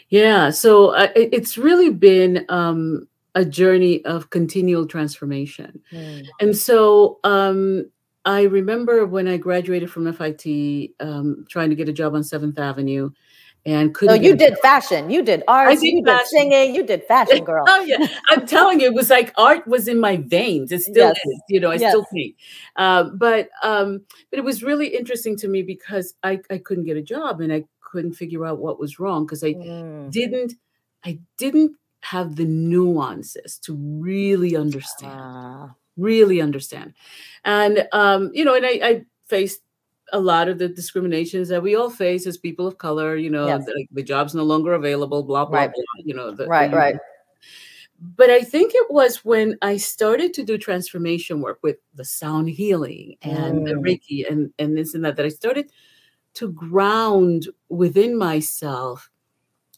Yeah, 0.10 0.50
so 0.51 0.89
uh, 0.96 1.10
it- 1.15 1.34
it's 1.34 1.57
really 1.57 1.89
been 1.89 2.46
um, 2.50 3.07
a 3.36 3.43
journey 3.43 4.03
of 4.05 4.29
continual 4.29 4.88
transformation. 4.88 5.81
And 6.39 6.55
so 6.55 7.19
um, 7.24 7.89
I 8.27 8.43
remember 8.43 9.05
when 9.05 9.25
I 9.27 9.38
graduated 9.38 9.89
from 9.89 10.12
FIT, 10.13 10.91
um, 11.00 11.46
trying 11.50 11.69
to 11.69 11.75
get 11.77 11.88
a 11.88 11.93
job 11.93 12.13
on 12.13 12.24
Seventh 12.25 12.60
Avenue, 12.60 13.10
and 13.65 13.96
couldn't. 13.96 14.17
So 14.17 14.22
get 14.22 14.31
you 14.31 14.36
did 14.36 14.57
fashion, 14.60 15.10
you 15.10 15.24
did 15.24 15.43
arts, 15.48 15.79
did 15.81 15.93
you 15.93 16.03
did 16.03 16.12
fashion. 16.12 16.27
singing, 16.27 16.75
you 16.75 16.84
did 16.84 17.03
fashion, 17.05 17.46
girl. 17.46 17.63
Oh 17.69 17.84
yeah, 17.86 18.05
I'm 18.29 18.46
telling 18.46 18.81
you, 18.81 18.88
it 18.88 18.93
was 18.93 19.10
like 19.10 19.34
art 19.38 19.65
was 19.65 19.88
in 19.88 20.00
my 20.00 20.17
veins. 20.17 20.72
It 20.74 20.81
still 20.81 21.07
Yes. 21.07 21.15
is. 21.25 21.41
You 21.48 21.60
know, 21.62 21.72
I 21.72 21.77
Yes. 21.77 21.91
still 21.91 22.05
paint. 22.13 22.36
Um, 22.75 23.17
but 23.17 23.48
um, 23.63 24.01
but 24.29 24.39
it 24.39 24.43
was 24.43 24.62
really 24.62 24.88
interesting 24.88 25.38
to 25.38 25.48
me 25.48 25.62
because 25.62 26.13
I 26.22 26.39
I 26.51 26.57
couldn't 26.57 26.86
get 26.86 26.98
a 26.98 27.01
job 27.01 27.39
and 27.39 27.51
I 27.53 27.63
couldn't 27.81 28.13
figure 28.13 28.46
out 28.46 28.60
what 28.60 28.77
was 28.79 29.00
wrong 29.00 29.25
because 29.25 29.43
I 29.43 29.53
Mm. 29.53 30.12
didn't 30.12 30.53
I 31.05 31.19
didn't 31.38 31.77
have 32.01 32.36
the 32.36 32.46
nuances 32.46 33.57
to 33.60 33.74
really 33.74 34.55
understand 34.55 35.12
Ah, 35.13 35.75
really 35.97 36.41
understand. 36.41 36.93
And 37.43 37.87
um, 37.91 38.31
you 38.33 38.45
know, 38.45 38.55
and 38.55 38.65
I, 38.65 38.79
I 38.83 39.05
faced 39.27 39.61
a 40.13 40.19
lot 40.19 40.47
of 40.47 40.57
the 40.57 40.69
discriminations 40.69 41.49
that 41.49 41.61
we 41.61 41.75
all 41.75 41.89
face 41.89 42.25
as 42.25 42.37
people 42.37 42.65
of 42.67 42.77
color. 42.77 43.15
You 43.17 43.29
know, 43.29 43.47
Yes. 43.47 43.65
the, 43.65 43.87
the 43.91 44.03
job's 44.03 44.33
no 44.35 44.43
longer 44.43 44.73
available. 44.73 45.23
Blah 45.23 45.45
blah 45.45 45.59
Right. 45.59 45.71
blah. 45.73 46.03
You 46.05 46.13
know, 46.13 46.31
the, 46.31 46.43
the 46.43 46.49
right, 46.49 46.71
right. 46.71 46.95
But 47.99 48.29
I 48.29 48.41
think 48.43 48.73
it 48.75 48.91
was 48.91 49.25
when 49.25 49.57
I 49.61 49.77
started 49.77 50.33
to 50.35 50.43
do 50.43 50.57
transformation 50.57 51.41
work 51.41 51.59
with 51.63 51.77
the 51.95 52.05
sound 52.05 52.49
healing 52.49 53.17
and 53.23 53.65
the 53.65 53.73
Mm. 53.73 53.81
Reiki 53.83 54.29
and 54.29 54.53
and 54.59 54.77
this 54.77 54.93
and 54.93 55.03
that 55.03 55.15
that 55.15 55.25
I 55.25 55.29
started 55.29 55.71
to 56.35 56.49
ground 56.51 57.47
within 57.69 58.15
myself 58.17 59.09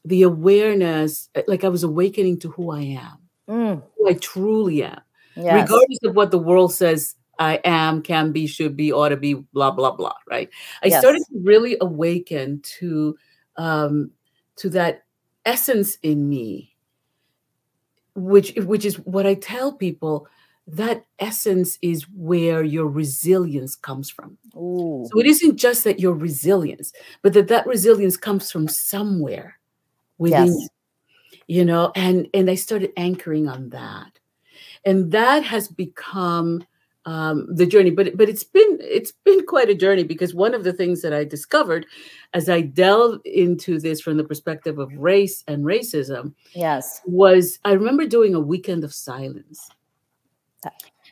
the 0.03 0.23
awareness, 0.23 1.29
like 1.47 1.63
I 1.63 1.69
was 1.69 1.83
awakening 1.83 2.39
to 2.39 2.49
who 2.51 2.71
I 2.71 2.81
am, 2.81 3.17
Mm, 3.49 3.83
who 3.97 4.09
I 4.09 4.13
truly 4.13 4.83
am 4.83 5.01
yes. 5.43 5.61
regardless 5.61 5.99
of 6.03 6.15
what 6.15 6.31
the 6.31 6.39
world 6.39 6.73
says 6.73 7.15
I 7.39 7.61
am, 7.63 8.01
can 8.01 8.31
be, 8.31 8.47
should 8.47 8.75
be, 8.75 8.91
ought 8.91 9.09
to 9.09 9.17
be, 9.17 9.33
blah 9.33 9.71
blah 9.71 9.91
blah. 9.95 10.15
Right? 10.29 10.49
I 10.83 10.89
Yes. 10.89 10.99
started 10.99 11.23
to 11.31 11.39
really 11.41 11.77
awaken 11.81 12.61
to 12.79 13.17
um, 13.57 14.11
to 14.57 14.69
that 14.71 15.03
essence 15.45 15.97
in 16.03 16.27
me, 16.29 16.75
which 18.15 18.53
which 18.57 18.85
is 18.85 18.99
what 18.99 19.25
I 19.25 19.35
tell 19.35 19.73
people. 19.73 20.27
That 20.67 21.05
essence 21.17 21.79
is 21.81 22.03
where 22.13 22.61
your 22.63 22.85
resilience 22.87 23.75
comes 23.75 24.11
from. 24.11 24.37
Ooh, 24.55 25.09
So 25.11 25.19
it 25.19 25.25
isn't 25.25 25.57
just 25.57 25.83
that 25.85 25.99
your 25.99 26.13
resilience, 26.13 26.93
but 27.23 27.33
that 27.33 27.47
that 27.47 27.65
resilience 27.65 28.17
comes 28.17 28.51
from 28.51 28.67
somewhere 28.67 29.57
within 30.19 30.45
Yes. 30.45 30.51
you, 30.59 30.67
you 31.47 31.65
know. 31.65 31.91
And 31.95 32.27
and 32.35 32.49
I 32.51 32.55
started 32.55 32.91
anchoring 32.97 33.47
on 33.47 33.69
that, 33.69 34.19
and 34.85 35.11
that 35.11 35.43
has 35.43 35.67
become 35.67 36.63
um, 37.05 37.47
the 37.53 37.65
journey. 37.65 37.89
But 37.91 38.17
but 38.17 38.29
it's 38.29 38.43
been 38.43 38.77
it's 38.81 39.11
been 39.11 39.45
quite 39.45 39.69
a 39.69 39.75
journey 39.75 40.03
because 40.03 40.33
one 40.33 40.53
of 40.53 40.63
the 40.63 40.73
things 40.73 41.01
that 41.01 41.13
I 41.13 41.23
discovered 41.23 41.85
as 42.33 42.49
I 42.49 42.61
delved 42.61 43.25
into 43.25 43.79
this 43.79 44.01
from 44.01 44.17
the 44.17 44.23
perspective 44.23 44.77
of 44.77 44.93
race 44.97 45.43
and 45.47 45.65
racism 45.65 46.33
yes. 46.53 47.01
was 47.05 47.59
I 47.65 47.71
remember 47.71 48.05
doing 48.05 48.35
a 48.35 48.39
weekend 48.39 48.83
of 48.83 48.93
silence. 48.93 49.69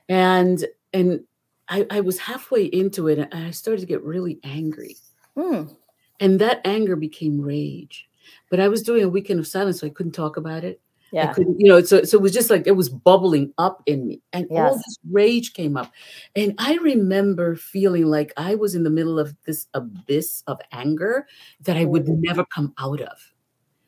And 0.09 0.65
and 0.93 1.24
I, 1.69 1.86
I 1.89 2.01
was 2.01 2.19
halfway 2.19 2.65
into 2.65 3.07
it 3.07 3.19
and 3.19 3.33
I 3.33 3.51
started 3.51 3.81
to 3.81 3.88
get 3.88 4.03
really 4.03 4.39
angry. 4.43 4.95
Mm, 5.38 5.75
And 6.19 6.39
that 6.39 6.62
anger 6.65 6.95
became 6.95 7.41
rage. 7.41 8.07
But 8.50 8.59
I 8.59 8.67
was 8.67 8.83
doing 8.83 9.03
a 9.03 9.09
weekend 9.09 9.39
of 9.39 9.47
silence, 9.47 9.79
so 9.79 9.88
I 9.88 9.91
couldn't 9.91 10.13
talk 10.13 10.38
about 10.38 10.63
it. 10.63 10.81
I 11.13 11.15
yeah. 11.15 11.33
couldn't, 11.33 11.59
you 11.59 11.67
know, 11.67 11.81
so 11.81 12.03
so 12.03 12.17
it 12.17 12.21
was 12.21 12.33
just 12.33 12.49
like 12.49 12.67
it 12.67 12.75
was 12.75 12.89
bubbling 12.89 13.53
up 13.57 13.81
in 13.85 14.07
me. 14.07 14.21
And 14.33 14.47
all 14.51 14.75
this 14.75 14.97
rage 15.09 15.53
came 15.53 15.77
up. 15.77 15.91
And 16.35 16.53
I 16.57 16.75
remember 16.77 17.55
feeling 17.55 18.07
like 18.07 18.33
I 18.35 18.55
was 18.55 18.75
in 18.75 18.83
the 18.83 18.89
middle 18.89 19.17
of 19.17 19.35
this 19.45 19.67
abyss 19.73 20.43
of 20.47 20.59
anger 20.71 21.27
that 21.61 21.77
I 21.77 21.85
would 21.85 22.07
never 22.09 22.45
come 22.45 22.73
out 22.77 23.01
of. 23.01 23.33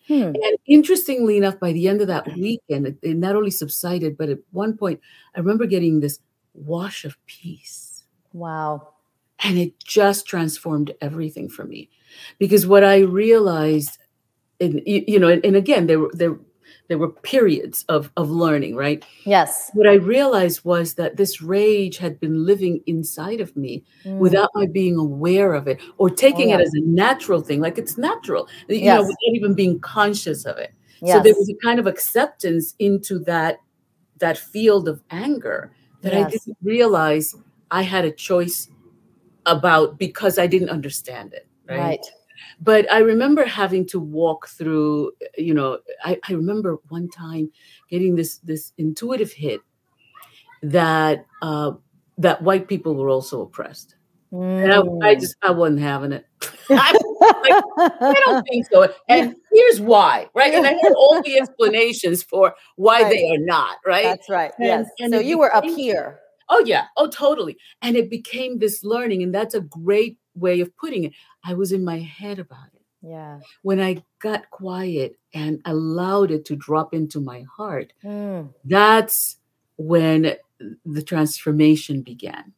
Hmm. 0.08 0.34
And 0.34 0.58
interestingly 0.66 1.38
enough, 1.38 1.60
by 1.60 1.72
the 1.72 1.88
end 1.88 2.02
of 2.02 2.08
that 2.08 2.28
weekend, 2.38 2.88
it, 2.88 2.98
it 3.02 3.18
not 3.18 3.36
only 3.36 3.52
subsided, 3.52 4.18
but 4.18 4.30
at 4.30 4.40
one 4.52 4.76
point, 4.76 5.00
I 5.36 5.40
remember 5.40 5.66
getting 5.66 6.00
this 6.00 6.20
wash 6.54 7.06
of 7.06 7.16
peace. 7.26 8.06
Wow. 8.34 8.94
And 9.44 9.58
it 9.58 9.80
just 9.84 10.26
transformed 10.26 10.94
everything 11.00 11.48
for 11.48 11.64
me. 11.64 11.90
Because 12.40 12.66
what 12.66 12.84
I 12.84 13.00
realized, 13.00 13.98
and 14.60 14.82
you 14.86 15.20
know, 15.20 15.30
and, 15.30 15.46
and 15.46 15.56
again, 15.56 15.88
there 15.88 16.00
were 16.00 16.12
there 16.14 16.38
there 16.90 16.98
were 16.98 17.08
periods 17.10 17.86
of 17.88 18.12
of 18.18 18.30
learning, 18.30 18.76
right? 18.76 19.06
Yes. 19.24 19.72
What 19.74 19.88
I 19.88 19.94
realized 19.94 20.66
was 20.66 20.96
that 20.96 21.16
this 21.16 21.42
rage 21.42 21.98
had 21.98 22.20
been 22.20 22.46
living 22.46 22.82
inside 22.88 23.40
of 23.40 23.56
me 23.56 23.84
Mm, 24.06 24.18
without 24.18 24.50
my 24.56 24.66
being 24.66 24.98
aware 24.98 25.54
of 25.54 25.68
it 25.68 25.80
or 25.98 26.10
taking 26.10 26.50
yeah. 26.50 26.56
it 26.58 26.62
as 26.62 26.74
a 26.74 26.82
natural 26.82 27.42
thing, 27.42 27.62
like 27.62 27.78
it's 27.78 27.98
natural, 27.98 28.48
you 28.68 28.78
Yes. 28.78 28.96
know, 28.98 29.04
without 29.04 29.34
even 29.36 29.54
being 29.54 29.80
conscious 29.80 30.46
of 30.46 30.58
it. 30.58 30.74
yes. 31.02 31.16
So 31.18 31.24
there 31.24 31.36
was 31.36 31.50
a 31.50 31.56
kind 31.64 31.80
of 31.80 31.88
acceptance 31.88 32.76
into 32.80 33.20
that 33.20 33.60
that 34.18 34.38
field 34.38 34.88
of 34.90 35.02
anger 35.12 35.72
that 36.02 36.14
I 36.14 36.24
didn't 36.30 36.58
realize 36.62 37.36
I 37.72 37.84
had 37.84 38.04
a 38.04 38.12
choice 38.12 38.68
about 39.46 39.98
because 39.98 40.38
I 40.40 40.48
didn't 40.48 40.70
understand 40.70 41.34
it. 41.34 41.48
Right. 41.70 41.78
right. 41.80 42.06
But 42.62 42.92
I 42.92 43.00
remember 43.00 43.46
having 43.46 43.86
to 43.88 44.00
walk 44.00 44.48
through, 44.48 45.12
you 45.38 45.54
know, 45.54 45.80
I, 46.04 46.20
I 46.28 46.34
remember 46.34 46.78
one 46.90 47.10
time 47.10 47.52
getting 47.90 48.16
this 48.16 48.38
this 48.40 48.74
intuitive 48.78 49.32
hit 49.32 49.62
that 50.64 51.26
uh, 51.42 51.72
that 52.18 52.42
white 52.42 52.68
people 52.68 52.96
were 52.96 53.10
also 53.10 53.42
oppressed. 53.42 53.96
And 54.32 54.72
I, 54.72 54.78
I 54.78 54.82
Mm. 55.16 55.20
just 55.20 55.36
I 55.42 55.50
wasn't 55.52 55.80
having 55.80 56.12
it. 56.12 56.26
I, 56.70 56.94
I 57.78 58.14
don't 58.26 58.44
think 58.48 58.68
so. 58.72 58.94
And 59.08 59.36
here's 59.52 59.82
why, 59.82 60.28
right? 60.36 60.54
And 60.54 60.68
I 60.68 60.72
had 60.74 60.94
all 60.96 61.20
the 61.24 61.38
explanations 61.42 62.22
for 62.22 62.54
why 62.76 63.02
Right. 63.04 63.10
they 63.10 63.32
are 63.32 63.40
not, 63.40 63.78
right? 63.88 64.04
That's 64.04 64.30
right. 64.30 64.52
And- 64.60 64.68
Yes. 64.68 64.88
and 65.00 65.14
so 65.14 65.20
you 65.20 65.40
were 65.40 65.54
up 65.56 65.64
here. 65.66 66.20
Oh 66.50 66.60
yeah. 66.66 66.86
Oh 66.98 67.08
totally. 67.08 67.58
And 67.82 67.96
it 67.96 68.10
became 68.10 68.60
this 68.60 68.84
learning, 68.84 69.24
and 69.24 69.34
that's 69.34 69.56
a 69.56 69.62
great 69.62 70.18
way 70.36 70.60
of 70.62 70.76
putting 70.78 71.06
it. 71.06 71.14
I 71.44 71.54
was 71.54 71.72
in 71.72 71.84
my 71.84 72.00
head 72.00 72.40
about 72.40 72.68
it. 72.74 72.82
Yeah. 73.02 73.40
When 73.62 73.80
I 73.80 74.04
got 74.20 74.50
quiet 74.52 75.18
and 75.34 75.62
allowed 75.66 76.32
it 76.32 76.46
to 76.46 76.56
drop 76.56 76.94
into 76.94 77.20
my 77.22 77.44
heart, 77.56 77.94
Mm. 78.04 78.54
that's 78.66 79.38
when 79.78 80.36
the 80.86 81.02
transformation 81.02 82.02
began. 82.02 82.54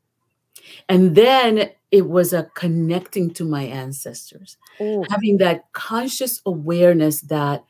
And 0.90 1.16
then 1.16 1.70
it 1.92 2.08
was 2.08 2.34
a 2.34 2.50
connecting 2.56 3.32
to 3.36 3.46
my 3.46 3.64
ancestors, 3.64 4.58
Ooh. 4.80 5.04
having 5.10 5.38
that 5.38 5.72
conscious 5.74 6.42
awareness 6.46 7.22
that 7.22 7.64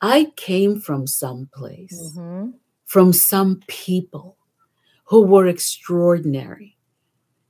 I 0.00 0.32
came 0.36 0.80
from 0.80 1.06
someplace, 1.06 2.12
Mhm. 2.16 2.54
from 2.86 3.12
some 3.12 3.60
people 3.66 4.36
who 5.06 5.22
were 5.22 5.46
extraordinary. 5.46 6.76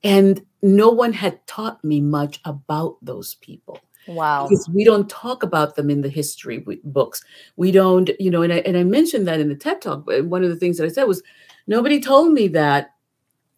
And 0.05 0.45
no 0.63 0.91
one 0.91 1.13
had 1.13 1.45
taught 1.47 1.83
me 1.83 2.01
much 2.01 2.41
about 2.45 2.99
those 3.03 3.35
people 3.37 3.81
Wow. 4.07 4.47
because 4.47 4.69
we 4.69 4.85
don't 4.85 5.09
talk 5.09 5.43
about 5.43 5.77
them 5.77 5.89
in 5.91 6.03
the 6.03 6.09
history 6.09 6.65
books. 6.85 7.25
We 7.57 7.73
don't, 7.73 8.11
you 8.21 8.31
know, 8.31 8.43
and 8.43 8.53
I, 8.53 8.59
and 8.59 8.77
I 8.77 8.85
mentioned 8.85 9.27
that 9.27 9.41
in 9.41 9.49
the 9.49 9.55
TED 9.57 9.81
Talk. 9.81 10.05
but 10.05 10.27
One 10.27 10.45
of 10.45 10.51
the 10.51 10.57
things 10.57 10.77
that 10.79 10.85
I 10.85 10.89
said 10.89 11.05
was 11.05 11.23
nobody 11.67 12.01
told 12.01 12.33
me 12.33 12.49
that 12.49 12.93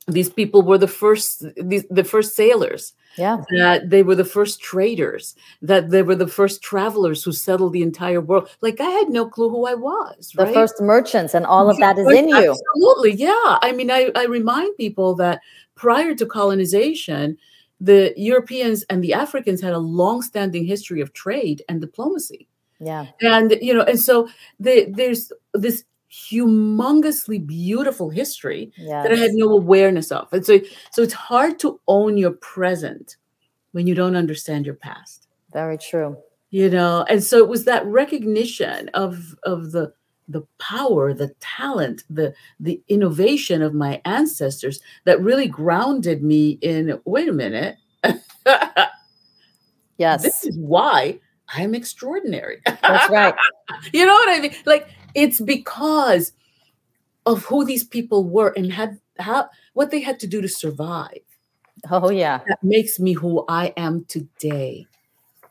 these 0.06 0.30
people 0.30 0.62
were 0.62 0.78
the 0.78 0.86
first, 0.86 1.40
the 1.56 2.06
first 2.08 2.36
sailors, 2.36 2.92
Yeah. 3.16 3.38
that 3.56 3.90
they 3.90 4.02
were 4.02 4.14
the 4.14 4.24
first 4.24 4.60
traders, 4.60 5.34
that 5.62 5.90
they 5.90 6.02
were 6.02 6.14
the 6.14 6.26
first 6.26 6.62
travelers 6.62 7.24
who 7.24 7.32
settled 7.32 7.72
the 7.72 7.82
entire 7.82 8.20
world. 8.20 8.48
Like 8.60 8.80
I 8.80 8.90
had 8.90 9.08
no 9.08 9.28
clue 9.28 9.48
who 9.48 9.66
I 9.66 9.74
was. 9.74 10.32
The 10.34 10.44
right? 10.44 10.54
first 10.54 10.80
merchants 10.80 11.34
and 11.34 11.46
all 11.46 11.70
of 11.70 11.78
that 11.78 11.98
is 11.98 12.08
in 12.10 12.28
you. 12.28 12.50
Absolutely, 12.50 13.12
yeah. 13.12 13.58
I 13.62 13.72
mean, 13.72 13.90
I, 13.90 14.10
I 14.14 14.24
remind 14.26 14.76
people 14.76 15.14
that 15.16 15.40
prior 15.74 16.14
to 16.14 16.26
colonization, 16.26 17.38
the 17.80 18.12
Europeans 18.16 18.84
and 18.90 19.02
the 19.02 19.14
Africans 19.14 19.60
had 19.60 19.72
a 19.72 19.78
long-standing 19.78 20.64
history 20.64 21.00
of 21.00 21.12
trade 21.12 21.62
and 21.68 21.80
diplomacy. 21.80 22.48
Yeah. 22.80 23.06
And 23.22 23.56
you 23.60 23.74
know, 23.74 23.82
and 23.82 23.98
so 23.98 24.28
the, 24.60 24.86
there's 24.90 25.32
this 25.54 25.84
humongously 26.12 27.44
beautiful 27.46 28.10
history 28.10 28.72
Yes. 28.76 29.04
that 29.04 29.12
I 29.12 29.16
had 29.16 29.32
no 29.34 29.50
awareness 29.50 30.10
of. 30.12 30.28
And 30.32 30.44
so, 30.46 30.60
so 30.92 31.02
it's 31.02 31.12
hard 31.12 31.58
to 31.60 31.80
own 31.88 32.16
your 32.16 32.32
present 32.32 33.16
when 33.72 33.86
you 33.86 33.94
don't 33.94 34.16
understand 34.16 34.66
your 34.66 34.74
past. 34.76 35.28
Very 35.52 35.78
true. 35.78 36.16
You 36.50 36.70
know, 36.70 37.04
and 37.08 37.22
so 37.22 37.38
it 37.38 37.48
was 37.48 37.64
that 37.64 37.84
recognition 37.86 38.88
of 38.94 39.34
of 39.42 39.72
the 39.72 39.92
the 40.28 40.42
power, 40.58 41.12
the 41.14 41.28
talent, 41.40 42.04
the 42.10 42.34
the 42.60 42.80
innovation 42.88 43.62
of 43.62 43.74
my 43.74 44.00
ancestors 44.04 44.80
that 45.04 45.20
really 45.20 45.48
grounded 45.48 46.22
me 46.22 46.58
in 46.62 47.00
wait 47.04 47.28
a 47.28 47.32
minute. 47.32 47.76
Yes. 49.98 50.22
this 50.22 50.44
is 50.44 50.58
why 50.58 51.18
I'm 51.48 51.74
extraordinary. 51.74 52.60
That's 52.66 53.10
right. 53.10 53.34
you 53.94 54.04
know 54.04 54.12
what 54.12 54.28
I 54.28 54.40
mean? 54.40 54.54
Like 54.66 54.88
it's 55.16 55.40
because 55.40 56.32
of 57.24 57.44
who 57.46 57.64
these 57.64 57.82
people 57.82 58.22
were 58.22 58.52
and 58.56 58.72
had 58.72 59.00
how 59.18 59.48
what 59.72 59.90
they 59.90 60.00
had 60.00 60.20
to 60.20 60.26
do 60.28 60.40
to 60.42 60.48
survive. 60.48 61.24
Oh, 61.90 62.10
yeah. 62.10 62.40
That 62.48 62.62
makes 62.62 62.98
me 63.00 63.12
who 63.14 63.44
I 63.48 63.72
am 63.76 64.04
today. 64.08 64.86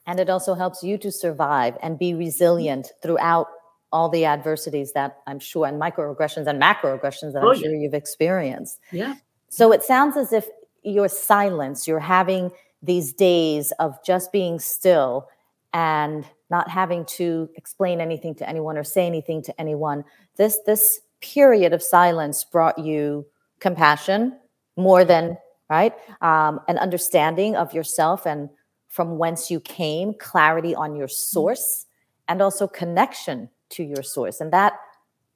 And 0.07 0.19
it 0.19 0.29
also 0.29 0.53
helps 0.53 0.83
you 0.83 0.97
to 0.99 1.11
survive 1.11 1.77
and 1.81 1.97
be 1.97 2.13
resilient 2.13 2.91
throughout 3.01 3.47
all 3.91 4.09
the 4.09 4.25
adversities 4.25 4.91
that 4.93 5.17
I'm 5.27 5.39
sure, 5.39 5.65
and 5.65 5.81
microaggressions 5.81 6.47
and 6.47 6.61
macroaggressions 6.61 7.33
that 7.33 7.43
Oh, 7.43 7.51
I'm 7.51 7.55
yeah. 7.55 7.61
sure 7.61 7.75
you've 7.75 7.93
experienced. 7.93 8.79
Yeah. 8.91 9.15
So 9.49 9.71
it 9.71 9.83
sounds 9.83 10.17
as 10.17 10.33
if 10.33 10.47
your 10.83 11.07
silence, 11.07 11.87
you're 11.87 11.99
having 11.99 12.51
these 12.83 13.13
days 13.13 13.71
of 13.79 13.97
just 14.03 14.31
being 14.31 14.59
still 14.59 15.27
and 15.73 16.25
not 16.49 16.69
having 16.69 17.05
to 17.05 17.49
explain 17.55 17.99
anything 18.01 18.35
to 18.35 18.47
anyone 18.47 18.77
or 18.77 18.83
say 18.83 19.05
anything 19.05 19.41
to 19.43 19.59
anyone. 19.59 20.03
This 20.37 20.59
this 20.65 21.01
period 21.21 21.73
of 21.73 21.81
silence 21.81 22.43
brought 22.43 22.77
you 22.77 23.25
compassion 23.59 24.37
more 24.77 25.03
than 25.03 25.37
right 25.69 25.93
um, 26.21 26.59
an 26.67 26.77
understanding 26.77 27.55
of 27.55 27.73
yourself 27.73 28.25
and 28.25 28.49
from 28.87 29.17
whence 29.17 29.51
you 29.51 29.59
came, 29.59 30.13
clarity 30.13 30.73
on 30.73 30.95
your 30.95 31.07
source, 31.07 31.85
and 32.29 32.41
also 32.41 32.65
connection 32.65 33.49
to 33.69 33.83
your 33.83 34.03
source, 34.03 34.39
and 34.39 34.53
that 34.53 34.73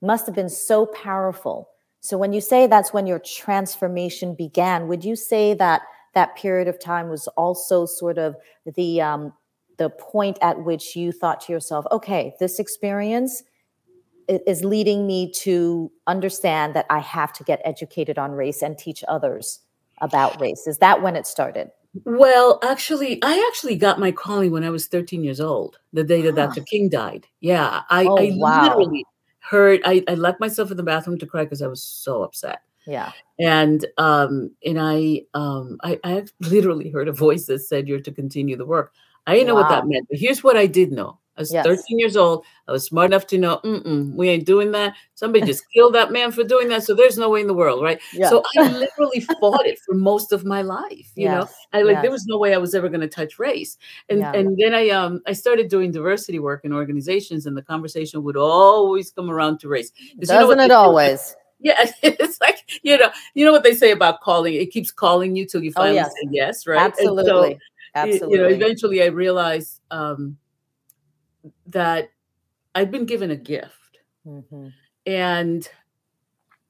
must 0.01 0.25
have 0.25 0.35
been 0.35 0.49
so 0.49 0.85
powerful. 0.85 1.69
So 1.99 2.17
when 2.17 2.31
you 2.31 2.39
say 2.39 2.67
that's 2.67 2.93
when 2.93 3.05
your 3.05 3.19
transformation 3.19 4.33
began, 4.33 4.87
would 4.87 5.03
you 5.03 5.15
say 5.17 5.53
that 5.55 5.81
that 6.13 6.37
period 6.37 6.67
of 6.67 6.79
time 6.79 7.09
was 7.09 7.27
also 7.29 7.85
sort 7.85 8.17
of 8.17 8.35
the 8.75 9.01
um, 9.01 9.33
the 9.79 9.89
point 9.89 10.38
at 10.41 10.63
which 10.63 10.95
you 10.95 11.12
thought 11.12 11.41
to 11.41 11.51
yourself, 11.51 11.86
okay, 11.91 12.36
this 12.39 12.59
experience 12.59 13.41
is 14.27 14.63
leading 14.63 15.07
me 15.07 15.31
to 15.31 15.91
understand 16.05 16.75
that 16.75 16.86
I 16.91 17.00
have 17.00 17.33
to 17.33 17.43
get 17.43 17.62
educated 17.65 18.19
on 18.19 18.33
race 18.33 18.62
and 18.62 18.77
teach 18.77 19.03
others 19.07 19.62
about 20.01 20.39
race. 20.39 20.67
Is 20.67 20.77
that 20.77 21.01
when 21.01 21.15
it 21.15 21.25
started? 21.25 21.71
Well, 22.05 22.59
actually, 22.62 23.17
I 23.24 23.43
actually 23.50 23.75
got 23.75 24.00
my 24.00 24.12
calling 24.12 24.51
when 24.51 24.63
I 24.63 24.69
was 24.69 24.86
13 24.86 25.24
years 25.24 25.41
old, 25.41 25.79
the 25.93 26.03
day 26.03 26.21
that. 26.21 26.36
Dr. 26.36 26.62
King 26.62 26.89
died. 26.89 27.25
Yeah, 27.39 27.81
I, 27.89 28.05
Oh, 28.05 28.17
I 28.19 28.31
wow. 28.36 28.62
literally 28.62 29.05
heard, 29.39 29.81
I, 29.83 30.03
I 30.07 30.13
locked 30.13 30.39
myself 30.39 30.69
in 30.69 30.77
the 30.77 30.83
bathroom 30.83 31.17
to 31.17 31.25
cry 31.25 31.45
because 31.45 31.63
I 31.63 31.67
was 31.67 31.81
so 31.81 32.21
upset. 32.21 32.62
Yeah. 32.86 33.12
And 33.39 33.86
um, 33.98 34.51
and 34.65 34.79
I, 34.79 35.21
um, 35.33 35.77
I 35.83 36.00
I 36.03 36.25
literally 36.41 36.89
heard 36.89 37.07
a 37.07 37.13
voice 37.13 37.45
that 37.45 37.59
said, 37.59 37.88
"You're 37.88 38.00
to 38.01 38.12
continue 38.12 38.57
the 38.57 38.65
work." 38.65 38.93
I 39.29 39.33
didn't 39.36 39.48
know 39.48 39.55
what 39.55 39.69
that 39.69 39.88
meant, 39.88 40.07
but 40.09 40.19
here's 40.19 40.43
what 40.43 40.57
I 40.57 40.65
did 40.67 40.91
know. 40.91 41.19
I 41.38 41.41
was 41.41 41.53
Yes. 41.53 41.65
13 41.65 41.98
years 42.00 42.17
old. 42.17 42.43
I 42.67 42.74
was 42.74 42.83
smart 42.86 43.05
enough 43.12 43.25
to 43.27 43.38
know, 43.38 43.62
we 44.13 44.27
ain't 44.27 44.45
doing 44.45 44.71
that. 44.74 44.93
Somebody 45.15 45.45
just 45.45 45.63
killed 45.74 45.95
that 45.95 46.12
man 46.12 46.31
for 46.33 46.43
doing 46.43 46.67
that, 46.67 46.83
so 46.83 46.93
there's 46.93 47.17
no 47.17 47.29
way 47.29 47.39
in 47.39 47.48
the 47.48 47.53
world, 47.53 47.81
right? 47.81 47.98
Yeah. 48.12 48.29
So 48.29 48.43
I 48.57 48.67
literally 48.67 49.21
fought 49.39 49.65
it 49.65 49.79
for 49.79 49.93
most 49.95 50.33
of 50.33 50.43
my 50.43 50.62
life. 50.62 51.09
You 51.15 51.29
know, 51.29 51.48
I 51.71 51.83
like 51.83 51.93
yes. 51.93 52.01
there 52.01 52.12
was 52.12 52.25
no 52.25 52.38
way 52.38 52.53
I 52.53 52.57
was 52.57 52.75
ever 52.75 52.89
going 52.89 53.00
to 53.00 53.07
touch 53.07 53.39
race. 53.39 53.77
And 54.09 54.19
Yeah. 54.19 54.33
and 54.33 54.57
then 54.57 54.74
I 54.74 54.89
um 54.89 55.21
I 55.27 55.31
started 55.31 55.69
doing 55.69 55.91
diversity 55.93 56.39
work 56.39 56.65
in 56.65 56.74
organizations, 56.74 57.45
and 57.45 57.55
the 57.55 57.62
conversation 57.63 58.21
would 58.23 58.36
always 58.36 59.10
come 59.10 59.30
around 59.32 59.60
to 59.62 59.69
race. 59.69 59.93
you 59.97 60.17
Doesn't 60.19 60.58
they 60.58 60.65
it 60.65 60.67
say, 60.67 60.73
always? 60.73 61.36
yeah, 61.62 61.89
it's 62.03 62.39
like 62.41 62.58
you 62.84 62.97
know, 62.97 63.12
you 63.34 63.45
know 63.45 63.53
what 63.53 63.63
they 63.63 63.73
say 63.73 63.91
about 63.91 64.19
calling. 64.19 64.56
It 64.56 64.71
keeps 64.71 64.91
calling 64.91 65.38
you 65.38 65.45
till 65.45 65.63
you 65.63 65.71
Oh, 65.77 65.82
finally 65.82 65.95
yes. 65.95 66.12
say 66.21 66.27
yes, 66.32 66.67
right? 66.67 66.82
Absolutely. 66.82 67.58
Absolutely. 67.95 68.38
You 68.38 68.43
know, 68.43 68.49
eventually 68.49 69.02
I 69.04 69.08
realized 69.08 69.82
um, 69.91 70.38
that 71.67 72.10
I'd 72.75 72.91
been 72.91 73.06
given 73.06 73.32
a 73.32 73.36
gift, 73.36 73.99
Mhm. 74.25 74.73
and 75.06 75.69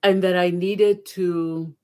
and 0.04 0.24
that 0.24 0.38
I 0.38 0.50
needed 0.50 1.06
to 1.08 1.76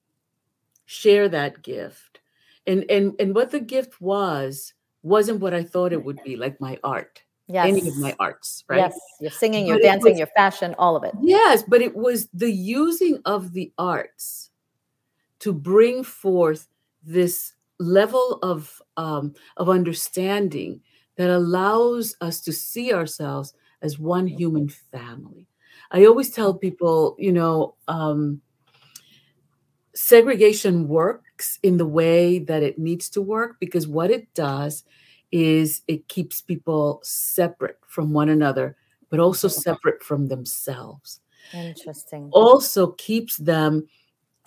share 0.86 1.28
that 1.30 1.62
gift, 1.64 2.20
and 2.66 2.86
and 2.90 3.14
and 3.20 3.36
what 3.36 3.52
the 3.52 3.60
gift 3.60 4.00
was 4.00 4.74
wasn't 5.04 5.40
what 5.42 5.54
I 5.54 5.64
thought 5.64 5.94
it 5.94 6.04
would 6.04 6.22
be, 6.24 6.36
like 6.36 6.60
my 6.60 6.80
art, 6.84 7.22
Yes. 7.48 7.68
any 7.68 7.88
of 7.88 7.98
my 7.98 8.16
arts, 8.20 8.64
right? 8.68 8.78
Yes. 8.80 8.98
You're 9.22 9.30
singing, 9.32 9.68
you're 9.68 9.78
But 9.78 9.84
dancing, 9.84 10.14
was- 10.14 10.18
your 10.20 10.28
fashion, 10.36 10.74
all 10.80 10.96
of 10.96 11.04
it. 11.04 11.14
Yes, 11.22 11.64
but 11.68 11.82
it 11.82 11.96
was 11.96 12.28
the 12.34 12.52
using 12.52 13.22
of 13.26 13.54
the 13.54 13.72
arts 13.78 14.50
to 15.40 15.54
bring 15.54 16.04
forth 16.04 16.68
this 17.04 17.54
level 17.80 18.40
of 18.42 18.82
um, 18.98 19.34
of 19.58 19.70
understanding 19.70 20.82
that 21.18 21.30
allows 21.30 22.16
us 22.22 22.42
to 22.42 22.52
see 22.52 22.94
ourselves 22.94 23.54
as 23.82 24.00
one 24.00 24.28
human 24.28 24.70
family. 24.70 25.48
I 25.92 26.06
always 26.06 26.32
tell 26.32 26.54
people, 26.54 27.16
you 27.20 27.32
know, 27.32 27.76
um, 27.88 28.42
segregation 29.94 30.88
works 30.88 31.60
in 31.64 31.78
the 31.78 31.86
way 31.86 32.40
that 32.40 32.64
it 32.64 32.78
needs 32.80 33.10
to 33.12 33.22
work 33.22 33.58
because 33.60 33.88
what 33.88 34.12
it 34.12 34.34
does 34.34 34.84
is 35.32 35.82
it 35.88 36.08
keeps 36.08 36.42
people 36.42 37.00
separate 37.04 37.78
from 37.88 38.12
one 38.14 38.30
another, 38.30 38.76
but 39.10 39.20
also 39.20 39.48
separate 39.48 40.04
from 40.04 40.28
themselves 40.28 41.22
Interesting. 41.54 42.30
also 42.32 42.88
keeps 42.94 43.38
them 43.38 43.88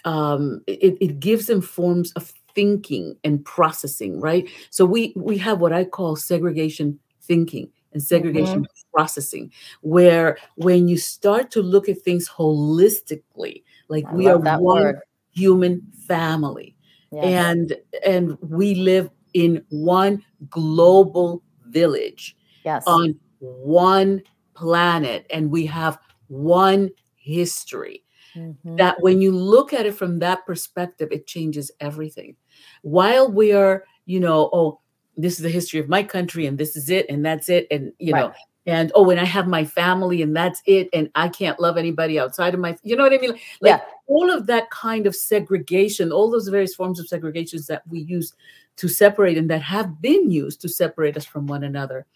um 0.05 0.63
it, 0.67 0.97
it 1.01 1.21
gives 1.21 1.47
them 1.47 1.61
forms 1.61 2.13
of 2.13 2.33
thinking 2.59 3.15
and 3.23 3.45
processing 3.45 4.21
right 4.21 4.49
so 4.71 4.85
we 4.85 5.13
we 5.15 5.39
have 5.39 5.61
what 5.61 5.73
i 5.73 5.85
call 5.85 6.17
segregation 6.17 6.99
thinking 7.23 7.71
and 7.93 8.03
segregation 8.03 8.67
processing 8.93 9.53
where 9.83 10.37
when 10.57 10.89
you 10.89 10.97
start 10.97 11.53
to 11.53 11.63
look 11.63 11.89
at 11.89 11.99
things 12.03 12.29
holistically 12.29 13.63
like 13.89 14.05
I 14.07 14.15
we 14.15 14.27
are 14.27 14.39
one 14.39 14.63
word. 14.63 15.01
human 15.31 15.83
family 16.09 16.75
Yes. 17.13 17.25
and 17.25 17.77
and 18.05 18.37
we 18.43 18.75
live 18.75 19.09
in 19.35 19.65
one 19.71 20.25
global 20.51 21.43
village 21.69 22.37
yes. 22.65 22.83
on 22.87 23.15
one 23.39 24.21
planet 24.55 25.27
and 25.31 25.51
we 25.51 25.65
have 25.67 25.97
one 26.27 26.91
history 27.15 28.03
Mhm. 28.37 28.77
that 28.77 28.97
when 29.01 29.23
you 29.23 29.33
look 29.33 29.73
at 29.73 29.87
it 29.87 29.95
from 29.95 30.19
that 30.19 30.45
perspective 30.47 31.09
it 31.11 31.27
changes 31.27 31.71
everything 31.81 32.37
while 32.83 33.31
we 33.31 33.53
are 33.53 33.85
you 34.07 34.21
know 34.21 34.51
oh 34.53 34.81
this 35.17 35.35
is 35.35 35.43
the 35.43 35.49
history 35.51 35.81
of 35.81 35.89
my 35.89 36.03
country 36.03 36.47
and 36.47 36.59
this 36.59 36.77
is 36.77 36.91
it 36.91 37.07
and 37.09 37.25
that's 37.25 37.49
it 37.49 37.67
and 37.71 37.93
you 37.99 38.13
know 38.13 38.33
and 38.67 38.93
oh 38.95 39.09
and 39.11 39.19
i 39.21 39.25
have 39.25 39.47
my 39.49 39.65
family 39.65 40.23
and 40.23 40.37
that's 40.37 40.63
it 40.67 40.89
and 40.93 41.11
i 41.15 41.29
can't 41.29 41.59
love 41.59 41.77
anybody 41.77 42.19
outside 42.19 42.55
of 42.55 42.61
my 42.61 42.77
you 42.83 42.95
know 42.97 43.03
what 43.03 43.13
i 43.13 43.19
mean 43.19 43.33
like 43.33 43.41
Yeah. 43.63 43.81
all 44.07 44.31
of 44.31 44.47
that 44.47 44.71
kind 44.71 45.07
of 45.07 45.17
segregation 45.17 46.13
all 46.13 46.31
those 46.31 46.49
various 46.49 46.75
forms 46.75 47.01
of 47.01 47.07
segregations 47.07 47.67
that 47.67 47.83
we 47.89 48.01
use 48.01 48.35
to 48.77 48.89
separate 48.89 49.37
and 49.37 49.51
that 49.51 49.63
have 49.63 50.01
been 50.01 50.31
used 50.31 50.61
to 50.61 50.69
separate 50.69 51.17
us 51.17 51.25
from 51.25 51.47
one 51.47 51.65
another 51.65 52.07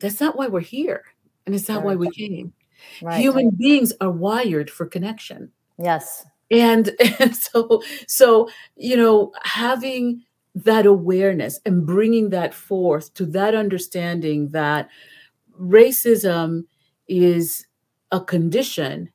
that's 0.00 0.20
not 0.20 0.36
why 0.36 0.46
we're 0.48 0.60
here 0.60 1.04
and 1.46 1.54
it's 1.54 1.68
not 1.68 1.84
why 1.84 1.94
we 1.94 2.10
came 2.10 2.52
right. 3.02 3.20
human 3.20 3.50
beings 3.50 3.92
are 4.00 4.10
wired 4.10 4.70
for 4.70 4.86
connection 4.86 5.50
Yes. 5.80 6.26
And 6.50 6.90
and 7.20 7.36
so 7.36 7.82
so 8.06 8.48
you 8.76 8.96
know 8.96 9.32
having 9.42 10.22
that 10.54 10.86
awareness 10.86 11.60
and 11.66 11.86
bringing 11.86 12.30
that 12.30 12.52
forth 12.54 13.12
to 13.14 13.24
that 13.26 13.54
understanding 13.54 14.48
that 14.48 14.88
racism 15.60 16.64
is 17.06 17.66
a 18.10 18.20
condition 18.20 19.08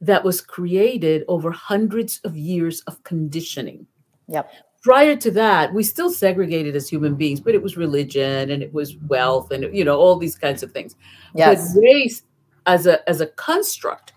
that 0.00 0.24
was 0.24 0.40
created 0.40 1.24
over 1.28 1.50
hundreds 1.52 2.20
of 2.24 2.36
years 2.36 2.80
of 2.82 3.02
conditioning 3.04 3.86
Yep. 4.28 4.50
prior 4.82 5.14
to 5.16 5.30
that 5.32 5.74
we 5.74 5.82
still 5.82 6.10
segregated 6.10 6.74
as 6.74 6.88
human 6.88 7.14
beings 7.16 7.40
but 7.40 7.54
it 7.54 7.62
was 7.62 7.76
religion 7.76 8.50
and 8.50 8.62
it 8.62 8.72
was 8.72 8.96
wealth 9.08 9.50
and 9.50 9.74
you 9.76 9.84
know 9.84 9.96
all 9.98 10.16
these 10.16 10.36
kinds 10.36 10.62
of 10.62 10.72
things 10.72 10.96
Yes. 11.34 11.74
but 11.74 11.80
race 11.82 12.22
as 12.66 12.86
a 12.86 13.06
as 13.08 13.20
a 13.20 13.26
construct 13.26 14.12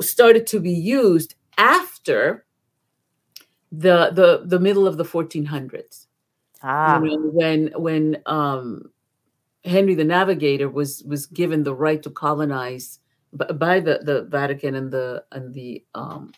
started 0.00 0.46
to 0.48 0.60
be 0.60 0.72
used 0.72 1.34
after 1.58 2.44
the 3.72 4.10
the 4.12 4.42
the 4.46 4.60
middle 4.60 4.86
of 4.86 4.96
the 4.96 5.04
1400s 5.04 6.06
Ah. 6.62 7.00
you 7.02 7.10
know, 7.10 7.18
when 7.30 7.72
when 7.76 8.22
um 8.26 8.90
henry 9.64 9.94
the 9.94 10.04
navigator 10.04 10.68
was 10.68 11.02
was 11.04 11.26
given 11.26 11.62
the 11.62 11.74
right 11.74 12.02
to 12.02 12.10
colonize 12.10 13.00
by 13.34 13.80
the 13.80 14.00
the 14.02 14.22
Vatican 14.30 14.74
and 14.74 14.90
the 14.90 15.24
and 15.32 15.52
the 15.54 15.84
um, 15.94 16.32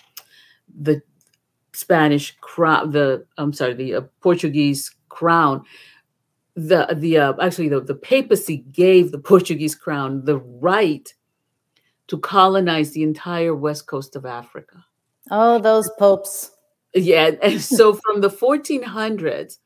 the 0.78 1.02
Spanish 1.72 2.36
crown, 2.40 2.90
the 2.90 3.26
I'm 3.38 3.52
sorry, 3.52 3.74
the 3.74 3.94
uh, 3.96 4.00
Portuguese 4.20 4.94
crown. 5.08 5.64
The 6.54 6.88
the 6.94 7.18
uh, 7.18 7.34
actually 7.40 7.68
the, 7.68 7.80
the 7.80 7.94
papacy 7.94 8.58
gave 8.72 9.12
the 9.12 9.18
Portuguese 9.18 9.74
crown 9.74 10.24
the 10.24 10.38
right 10.38 11.12
to 12.06 12.18
colonize 12.18 12.92
the 12.92 13.02
entire 13.02 13.54
west 13.54 13.86
coast 13.86 14.16
of 14.16 14.24
Africa. 14.24 14.84
Oh, 15.30 15.58
those 15.58 15.90
popes. 15.98 16.52
Yeah, 16.94 17.32
and 17.42 17.60
so 17.60 17.94
from 17.94 18.20
the 18.20 18.30
1400s, 18.30 19.58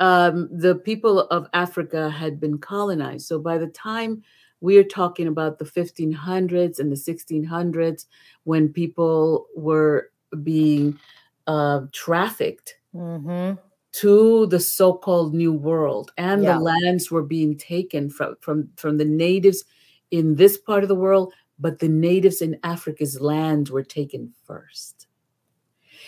um, 0.00 0.48
the 0.52 0.74
people 0.76 1.20
of 1.20 1.48
Africa 1.52 2.10
had 2.10 2.40
been 2.40 2.58
colonized. 2.58 3.26
So 3.26 3.38
by 3.38 3.58
the 3.58 3.68
time 3.68 4.22
we 4.60 4.78
are 4.78 4.84
talking 4.84 5.26
about 5.26 5.58
the 5.58 5.64
1500s 5.64 6.78
and 6.78 6.90
the 6.92 6.96
1600s, 6.96 8.06
when 8.44 8.72
people 8.72 9.46
were 9.56 10.10
being 10.42 10.98
uh, 11.46 11.82
trafficked 11.92 12.76
Mm-hmm. 12.94 13.54
to 13.92 14.46
the 14.46 14.58
so-called 14.60 15.34
New 15.34 15.52
World, 15.52 16.12
and 16.18 16.42
Yeah. 16.42 16.54
the 16.54 16.60
lands 16.60 17.10
were 17.10 17.22
being 17.22 17.56
taken 17.56 18.10
from 18.10 18.36
from 18.40 18.68
from 18.76 18.98
the 18.98 19.04
natives 19.04 19.64
in 20.10 20.34
this 20.36 20.58
part 20.58 20.82
of 20.82 20.88
the 20.88 20.94
world, 20.94 21.32
but 21.64 21.78
the 21.78 21.88
natives 21.88 22.42
in 22.42 22.58
Africa's 22.62 23.22
land 23.22 23.70
were 23.70 23.82
taken 23.82 24.30
first. 24.44 25.06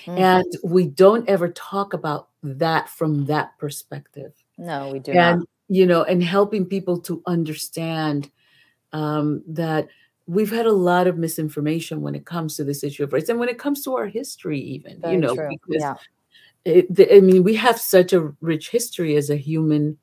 Mm. 0.04 0.18
And 0.18 0.44
we 0.62 0.86
don't 0.86 1.26
ever 1.30 1.48
talk 1.48 1.94
about 1.94 2.28
that 2.42 2.90
from 2.90 3.24
that 3.24 3.56
perspective. 3.56 4.34
No, 4.58 4.90
we 4.90 4.98
do 4.98 5.12
and 5.12 5.38
not. 5.38 5.48
you 5.68 5.86
know, 5.86 6.02
and 6.02 6.22
helping 6.22 6.66
people 6.66 7.00
to 7.00 7.22
understand 7.26 8.30
um, 8.92 9.42
that 9.48 9.88
we've 10.26 10.52
had 10.52 10.66
a 10.66 10.72
lot 10.72 11.06
of 11.06 11.16
misinformation 11.16 12.02
when 12.02 12.14
it 12.14 12.26
comes 12.26 12.54
to 12.56 12.64
this 12.64 12.84
issue 12.84 13.04
of 13.04 13.14
race, 13.14 13.30
and 13.30 13.40
when 13.40 13.48
it 13.48 13.58
comes 13.58 13.82
to 13.84 13.96
our 13.96 14.08
history, 14.08 14.60
even 14.60 15.00
Very 15.00 15.14
you 15.14 15.20
know, 15.22 15.34
true. 15.34 15.48
because 15.48 15.82
Yeah. 15.82 15.94
it, 16.66 17.10
I 17.10 17.20
mean, 17.20 17.44
we 17.44 17.54
have 17.54 17.80
such 17.80 18.12
a 18.12 18.30
rich 18.42 18.68
history 18.68 19.16
as 19.16 19.30
a 19.30 19.36
human, 19.36 19.96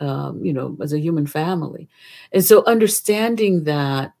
um, 0.00 0.42
you 0.42 0.54
know, 0.54 0.74
as 0.80 0.94
a 0.94 0.98
human 0.98 1.26
family, 1.26 1.86
and 2.32 2.42
so 2.42 2.64
understanding 2.64 3.64
that 3.64 4.14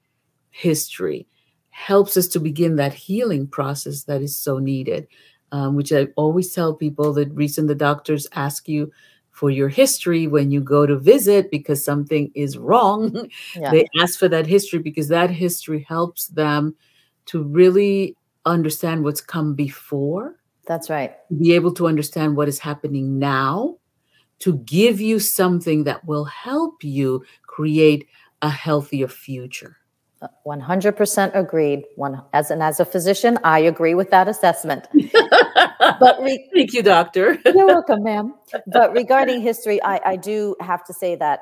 history 0.56 1.26
helps 1.70 2.16
us 2.16 2.26
to 2.28 2.40
begin 2.40 2.76
that 2.76 2.94
healing 2.94 3.46
process 3.46 4.04
that 4.04 4.22
is 4.22 4.36
so 4.36 4.58
needed. 4.58 5.06
Um, 5.52 5.76
which 5.76 5.92
I 5.92 6.08
always 6.16 6.52
tell 6.52 6.74
people. 6.74 7.12
The 7.12 7.26
reason 7.26 7.66
the 7.68 7.74
doctors 7.76 8.26
ask 8.32 8.68
you 8.68 8.90
for 9.30 9.48
your 9.48 9.68
history 9.68 10.26
when 10.26 10.50
you 10.50 10.60
go 10.60 10.86
to 10.86 10.98
visit 10.98 11.50
because 11.52 11.84
something 11.84 12.32
is 12.34 12.58
wrong, 12.58 13.28
Yeah. 13.54 13.70
they 13.70 13.86
ask 14.00 14.18
for 14.18 14.28
that 14.28 14.46
history 14.46 14.80
because 14.80 15.06
that 15.08 15.30
history 15.30 15.86
helps 15.88 16.26
them 16.28 16.74
to 17.26 17.44
really 17.44 18.16
understand 18.44 19.04
what's 19.04 19.20
come 19.20 19.54
before 19.54 20.34
That's 20.66 20.90
right. 20.90 21.14
be 21.38 21.52
able 21.54 21.74
to 21.74 21.86
understand 21.86 22.36
what 22.36 22.48
is 22.48 22.58
happening 22.58 23.18
now 23.18 23.76
to 24.40 24.56
give 24.58 25.00
you 25.00 25.18
something 25.20 25.84
that 25.84 26.04
will 26.06 26.24
help 26.24 26.82
you 26.82 27.24
create 27.46 28.08
a 28.42 28.50
healthier 28.50 29.08
future. 29.08 29.76
100% 30.46 31.34
agreed. 31.34 31.84
One 31.96 32.22
as 32.32 32.50
and 32.50 32.62
as 32.62 32.80
a 32.80 32.84
physician, 32.84 33.38
I 33.44 33.58
agree 33.60 33.94
with 33.94 34.10
that 34.10 34.28
assessment. 34.28 34.88
But 36.00 36.20
re- 36.20 36.48
Thank 36.52 36.72
you, 36.72 36.82
doctor. 36.82 37.38
You're 37.44 37.66
welcome, 37.66 38.02
ma'am. 38.02 38.34
But 38.66 38.92
regarding 38.92 39.40
history, 39.40 39.80
I, 39.82 40.00
I 40.04 40.16
do 40.16 40.56
have 40.60 40.84
to 40.86 40.92
say 40.92 41.14
that 41.16 41.40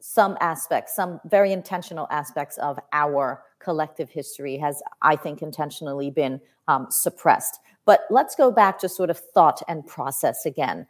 some 0.00 0.36
aspects, 0.40 0.94
some 0.94 1.20
very 1.24 1.52
intentional 1.52 2.06
aspects 2.10 2.58
of 2.58 2.78
our 2.92 3.42
collective 3.58 4.10
history 4.10 4.58
has, 4.58 4.82
I 5.02 5.16
think, 5.16 5.40
intentionally 5.40 6.10
been 6.10 6.40
um, 6.68 6.88
suppressed. 6.90 7.58
But 7.84 8.02
let's 8.10 8.34
go 8.34 8.50
back 8.50 8.78
to 8.80 8.88
sort 8.88 9.10
of 9.10 9.18
thought 9.18 9.62
and 9.66 9.86
process 9.86 10.44
again. 10.44 10.86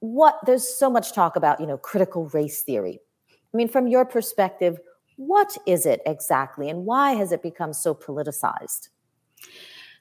What 0.00 0.38
there's 0.46 0.68
so 0.68 0.90
much 0.90 1.12
talk 1.12 1.36
about, 1.36 1.60
you 1.60 1.66
know, 1.66 1.78
critical 1.78 2.26
race 2.28 2.62
theory. 2.62 3.00
I 3.32 3.56
mean, 3.56 3.68
from 3.68 3.86
your 3.86 4.04
perspective, 4.04 4.78
what 5.20 5.56
is 5.66 5.84
it 5.84 6.00
exactly, 6.06 6.70
and 6.70 6.86
why 6.86 7.12
has 7.12 7.30
it 7.30 7.42
become 7.42 7.74
so 7.74 7.94
politicized? 7.94 8.88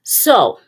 So, 0.03 0.60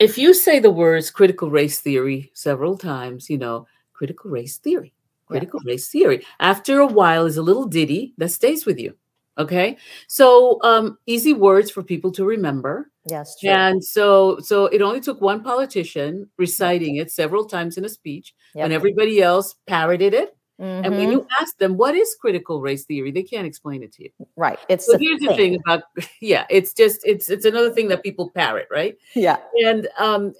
if 0.00 0.16
you 0.16 0.32
say 0.32 0.60
the 0.60 0.70
words 0.70 1.10
critical 1.10 1.50
race 1.50 1.80
theory 1.80 2.30
several 2.32 2.78
times, 2.78 3.28
you 3.28 3.36
know, 3.36 3.66
critical 3.92 4.30
race 4.30 4.56
theory, 4.56 4.94
Yeah. 4.94 5.26
critical 5.38 5.60
race 5.66 5.90
theory, 5.90 6.24
after 6.40 6.80
a 6.80 6.86
while 6.86 7.26
is 7.26 7.36
a 7.36 7.42
little 7.42 7.66
ditty 7.66 8.14
that 8.16 8.30
stays 8.30 8.64
with 8.64 8.78
you. 8.78 8.94
Okay. 9.36 9.76
So, 10.08 10.58
um, 10.64 10.96
easy 11.06 11.34
words 11.34 11.70
for 11.70 11.82
people 11.82 12.10
to 12.12 12.24
remember. 12.24 12.90
Yes, 13.04 13.38
true. 13.38 13.50
And 13.50 13.84
so, 13.84 14.38
so 14.40 14.66
it 14.66 14.80
only 14.82 15.00
took 15.00 15.20
one 15.20 15.42
politician 15.44 16.28
reciting 16.38 16.96
it 16.96 17.10
several 17.12 17.44
times 17.44 17.76
in 17.76 17.84
a 17.84 17.88
speech, 17.90 18.34
Yep. 18.54 18.64
and 18.64 18.72
everybody 18.72 19.20
else 19.22 19.54
parroted 19.66 20.14
it. 20.14 20.34
And 20.58 20.96
when 20.96 21.08
Mhm. 21.08 21.12
you 21.12 21.26
ask 21.40 21.56
them 21.58 21.76
what 21.76 21.94
is 21.94 22.16
critical 22.20 22.60
race 22.60 22.84
theory, 22.84 23.10
they 23.12 23.22
can't 23.22 23.46
explain 23.46 23.82
it 23.82 23.92
to 23.94 24.04
you. 24.04 24.10
right, 24.36 24.58
it's 24.68 24.86
So 24.86 24.96
here's 24.98 25.20
the 25.20 25.28
thing. 25.28 25.36
thing 25.36 25.60
about 25.66 25.82
yeah, 26.20 26.46
it's 26.50 26.72
just 26.72 27.00
it's 27.04 27.28
it's 27.30 27.44
another 27.44 27.70
thing 27.70 27.88
that 27.88 28.02
people 28.02 28.30
parrot, 28.30 28.68
right? 28.70 28.96
Yeah. 29.14 29.38
And 29.64 29.88
um, 29.98 30.34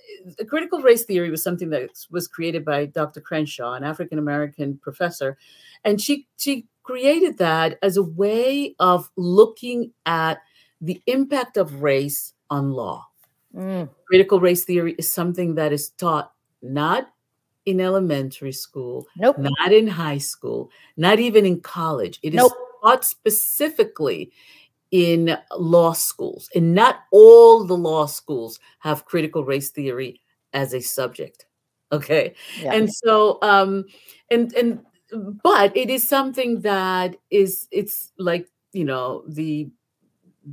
critical 0.48 0.80
race 0.80 1.04
theory 1.04 1.30
was 1.30 1.42
something 1.42 1.70
that 1.70 1.90
was 2.10 2.28
created 2.28 2.64
by 2.64 2.86
Dr. 2.86 3.20
Crenshaw, 3.20 3.74
an 3.74 3.84
African 3.84 4.18
American 4.18 4.78
professor, 4.78 5.38
and 5.84 6.00
she 6.00 6.26
she 6.36 6.66
created 6.82 7.38
that 7.38 7.78
as 7.82 7.96
a 7.96 8.02
way 8.02 8.74
of 8.78 9.10
looking 9.16 9.92
at 10.06 10.38
the 10.80 11.00
impact 11.06 11.56
of 11.56 11.82
race 11.82 12.32
on 12.50 12.70
law. 12.72 13.06
Mm, 13.54 13.88
Critical 14.06 14.40
race 14.40 14.64
theory 14.64 14.94
is 14.98 15.12
something 15.12 15.54
that 15.56 15.72
is 15.72 15.90
taught 15.90 16.32
not 16.62 17.08
in 17.68 17.80
elementary 17.80 18.52
school, 18.52 19.06
nope. 19.16 19.36
not 19.38 19.72
in 19.72 19.86
high 19.86 20.18
school, 20.18 20.70
not 20.96 21.18
even 21.18 21.44
in 21.44 21.60
college. 21.60 22.18
It 22.22 22.34
is 22.34 22.40
Nope. 22.40 22.52
taught 22.82 23.04
specifically 23.04 24.32
in 24.90 25.36
law 25.56 25.92
schools, 25.92 26.48
and 26.54 26.74
not 26.74 27.00
all 27.12 27.64
the 27.64 27.76
law 27.76 28.06
schools 28.06 28.58
have 28.78 29.04
critical 29.04 29.44
race 29.44 29.70
theory 29.70 30.20
as 30.52 30.74
a 30.74 30.80
subject. 30.80 31.44
Okay, 31.90 32.34
Yeah. 32.62 32.74
and 32.74 32.92
so 32.92 33.38
um, 33.40 33.86
and 34.30 34.52
and 34.52 34.80
but 35.42 35.74
it 35.74 35.88
is 35.88 36.06
something 36.06 36.60
that 36.60 37.16
is 37.30 37.66
it's 37.70 38.12
like 38.18 38.46
you 38.74 38.84
know 38.84 39.24
the 39.26 39.70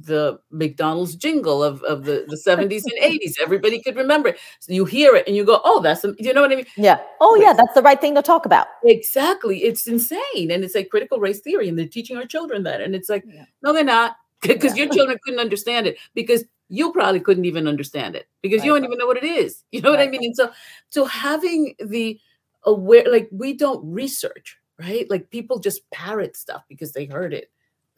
the 0.02 0.40
McDonald's 0.52 1.16
jingle 1.16 1.64
of, 1.64 1.82
of 1.84 2.04
the, 2.04 2.26
the 2.28 2.36
70s 2.36 2.84
and 2.84 3.02
80s. 3.02 3.34
Everybody 3.42 3.82
could 3.82 3.96
remember 3.96 4.30
it. 4.30 4.40
So 4.60 4.74
you 4.74 4.86
hear 4.86 5.16
it 5.16 5.26
and 5.28 5.36
you 5.36 5.46
go, 5.46 5.62
oh, 5.64 5.82
that's, 5.82 6.04
am-" 6.04 6.16
you 6.20 6.34
know 6.34 6.42
what 6.42 6.52
I 6.52 6.56
mean? 6.58 6.66
Yeah. 6.76 7.00
Oh, 7.22 7.36
yeah. 7.40 7.54
That's 7.54 7.74
the 7.74 7.82
right 7.82 8.00
thing 8.00 8.16
to 8.16 8.22
talk 8.22 8.46
about. 8.46 8.68
Exactly. 8.84 9.64
It's 9.64 9.88
insane. 9.88 10.52
And 10.52 10.64
it's 10.64 10.76
like 10.76 10.90
critical 10.90 11.20
race 11.20 11.40
theory, 11.40 11.70
and 11.70 11.80
they're 11.80 11.88
teaching 11.88 12.18
our 12.18 12.26
children 12.26 12.64
that. 12.64 12.82
And 12.82 12.96
it's 12.96 13.10
like, 13.10 13.24
Yeah. 13.28 13.46
no, 13.62 13.74
they're 13.74 13.84
not. 13.84 14.18
Because 14.42 14.78
Yeah. 14.78 14.84
your 14.84 14.94
children 14.94 15.18
couldn't 15.24 15.40
understand 15.40 15.88
it 15.88 15.98
because 16.14 16.44
you 16.70 16.92
probably 16.92 17.20
couldn't 17.20 17.46
even 17.46 17.68
understand 17.68 18.16
it 18.16 18.28
because 18.42 18.64
you 18.64 18.74
don't 18.74 18.84
even 18.84 18.98
know 18.98 19.08
what 19.08 19.18
it 19.18 19.24
is. 19.24 19.64
You 19.72 19.82
know 19.82 19.90
what 19.92 20.00
I 20.00 20.08
mean? 20.08 20.24
And 20.24 20.36
so 20.36 20.52
so 20.90 21.06
having 21.06 21.74
the 21.80 22.20
aware 22.64 23.06
like 23.10 23.28
we 23.32 23.54
don't 23.54 23.82
research, 23.92 24.58
right? 24.80 25.10
Like 25.10 25.32
people 25.32 25.58
just 25.60 25.90
parrot 25.92 26.36
stuff 26.36 26.64
because 26.70 26.92
they 26.92 27.06
heard 27.06 27.34
it 27.34 27.50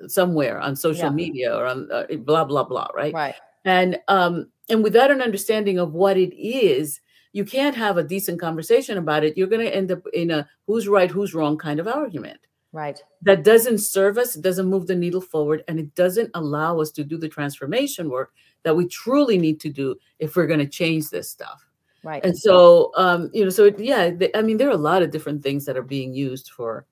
somewhere 0.07 0.59
on 0.59 0.75
social 0.75 1.05
Yeah. 1.05 1.11
media 1.11 1.55
or 1.55 1.65
on 1.65 1.89
uh, 1.91 2.05
blah 2.19 2.43
blah 2.43 2.63
blah, 2.63 2.87
right? 2.95 3.13
Right. 3.13 3.35
and 3.65 3.99
um 4.07 4.49
and 4.69 4.83
without 4.83 5.11
an 5.11 5.21
understanding 5.21 5.79
of 5.79 5.93
what 5.93 6.17
it 6.17 6.35
is 6.37 7.01
you 7.33 7.43
can't 7.45 7.75
have 7.75 7.97
a 7.97 8.03
decent 8.03 8.39
conversation 8.39 8.97
about 8.97 9.23
it 9.23 9.35
you're 9.37 9.47
going 9.47 9.65
to 9.65 9.75
end 9.75 9.91
up 9.91 10.01
in 10.13 10.31
a 10.31 10.47
who's 10.67 10.87
right 10.87 11.11
who's 11.11 11.33
wrong 11.33 11.57
kind 11.57 11.79
of 11.79 11.87
argument 11.87 12.39
Right. 12.73 13.01
that 13.23 13.43
doesn't 13.43 13.79
serve 13.79 14.17
us 14.17 14.35
it 14.35 14.41
doesn't 14.43 14.67
move 14.69 14.85
the 14.87 14.95
needle 14.95 15.21
forward 15.21 15.63
and 15.67 15.79
it 15.79 15.93
doesn't 15.95 16.29
allow 16.35 16.79
us 16.79 16.91
to 16.91 17.03
do 17.03 17.17
the 17.17 17.27
transformation 17.29 18.09
work 18.09 18.31
that 18.63 18.75
we 18.75 18.87
truly 18.87 19.37
need 19.37 19.59
to 19.61 19.69
do 19.69 19.95
if 20.19 20.35
we're 20.35 20.47
going 20.47 20.59
to 20.59 20.67
change 20.67 21.09
this 21.09 21.29
stuff 21.29 21.65
Right. 22.03 22.23
and 22.23 22.37
so 22.37 22.91
um 22.95 23.29
you 23.33 23.43
know 23.43 23.49
so 23.49 23.65
it, 23.65 23.79
yeah 23.79 24.11
th- 24.11 24.31
i 24.35 24.41
mean 24.41 24.57
there 24.57 24.69
are 24.69 24.79
a 24.81 24.87
lot 24.91 25.01
of 25.01 25.11
different 25.11 25.41
things 25.43 25.65
that 25.65 25.75
are 25.77 25.81
being 25.97 26.13
used 26.13 26.51
for 26.51 26.85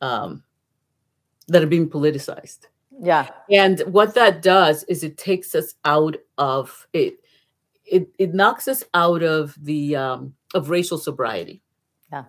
um 0.00 0.42
that 1.48 1.62
are 1.62 1.66
being 1.66 1.88
politicized 1.88 2.66
yeah. 3.00 3.28
and 3.50 3.80
what 3.86 4.14
that 4.14 4.42
does 4.42 4.84
is 4.84 5.02
it 5.02 5.16
takes 5.16 5.54
us 5.54 5.74
out 5.84 6.16
of 6.36 6.86
it. 6.92 7.18
It 7.84 8.08
it 8.18 8.34
knocks 8.34 8.68
us 8.68 8.84
out 8.94 9.22
of 9.22 9.54
the 9.62 9.96
um, 9.96 10.34
of 10.54 10.70
racial 10.70 10.98
sobriety. 10.98 11.62
Yeah. 12.12 12.24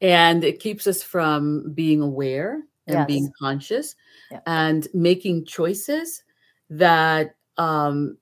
And 0.00 0.44
it 0.44 0.60
keeps 0.60 0.86
us 0.86 1.02
from 1.02 1.72
being 1.72 2.00
aware 2.02 2.62
and 2.86 2.98
Yes. 2.98 3.06
being 3.06 3.32
conscious 3.40 3.96
Yeah. 4.30 4.40
and 4.46 4.86
making 4.92 5.46
choices 5.46 6.22
that 6.70 7.36
um, 7.56 8.18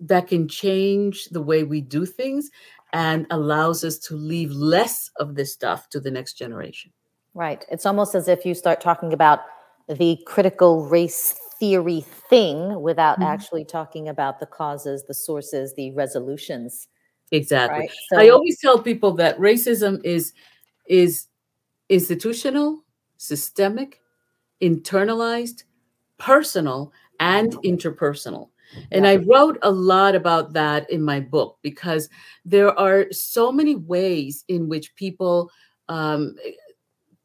that 0.00 0.28
can 0.28 0.46
change 0.48 1.26
the 1.26 1.42
way 1.42 1.64
we 1.64 1.80
do 1.80 2.04
things 2.06 2.50
and 2.92 3.26
allows 3.30 3.82
us 3.82 3.98
to 3.98 4.14
leave 4.14 4.52
less 4.52 5.10
of 5.16 5.34
this 5.34 5.52
stuff 5.52 5.88
to 5.88 5.98
the 5.98 6.10
next 6.10 6.34
generation. 6.34 6.92
Right. 7.34 7.64
It's 7.70 7.84
almost 7.84 8.14
as 8.14 8.28
if 8.28 8.46
you 8.46 8.54
start 8.54 8.80
talking 8.80 9.12
about 9.12 9.40
the 9.88 10.18
critical 10.24 10.86
race 10.86 11.34
theory 11.58 12.00
thing 12.30 12.80
without 12.80 13.18
Mhm. 13.18 13.26
actually 13.26 13.64
talking 13.64 14.08
about 14.08 14.40
the 14.40 14.46
causes, 14.46 15.04
the 15.04 15.14
sources, 15.14 15.74
the 15.74 15.90
resolutions. 15.92 16.88
Exactly. 17.32 17.88
Right. 18.12 18.20
I 18.20 18.28
always 18.28 18.60
tell 18.60 18.78
people 18.80 19.12
that 19.14 19.38
racism 19.38 20.00
is 20.04 20.32
is 20.86 21.26
institutional, 21.88 22.84
systemic, 23.16 24.00
internalized, 24.60 25.64
personal, 26.18 26.92
and 27.20 27.52
interpersonal. 27.64 28.50
And 28.92 29.06
I 29.06 29.16
wrote 29.16 29.58
a 29.62 29.70
lot 29.70 30.14
about 30.14 30.52
that 30.52 30.88
in 30.90 31.02
my 31.02 31.20
book 31.20 31.58
because 31.62 32.08
there 32.44 32.76
are 32.78 33.10
so 33.12 33.50
many 33.50 33.76
ways 33.76 34.44
in 34.48 34.68
which 34.68 34.94
people 34.96 35.50
um, 35.88 36.34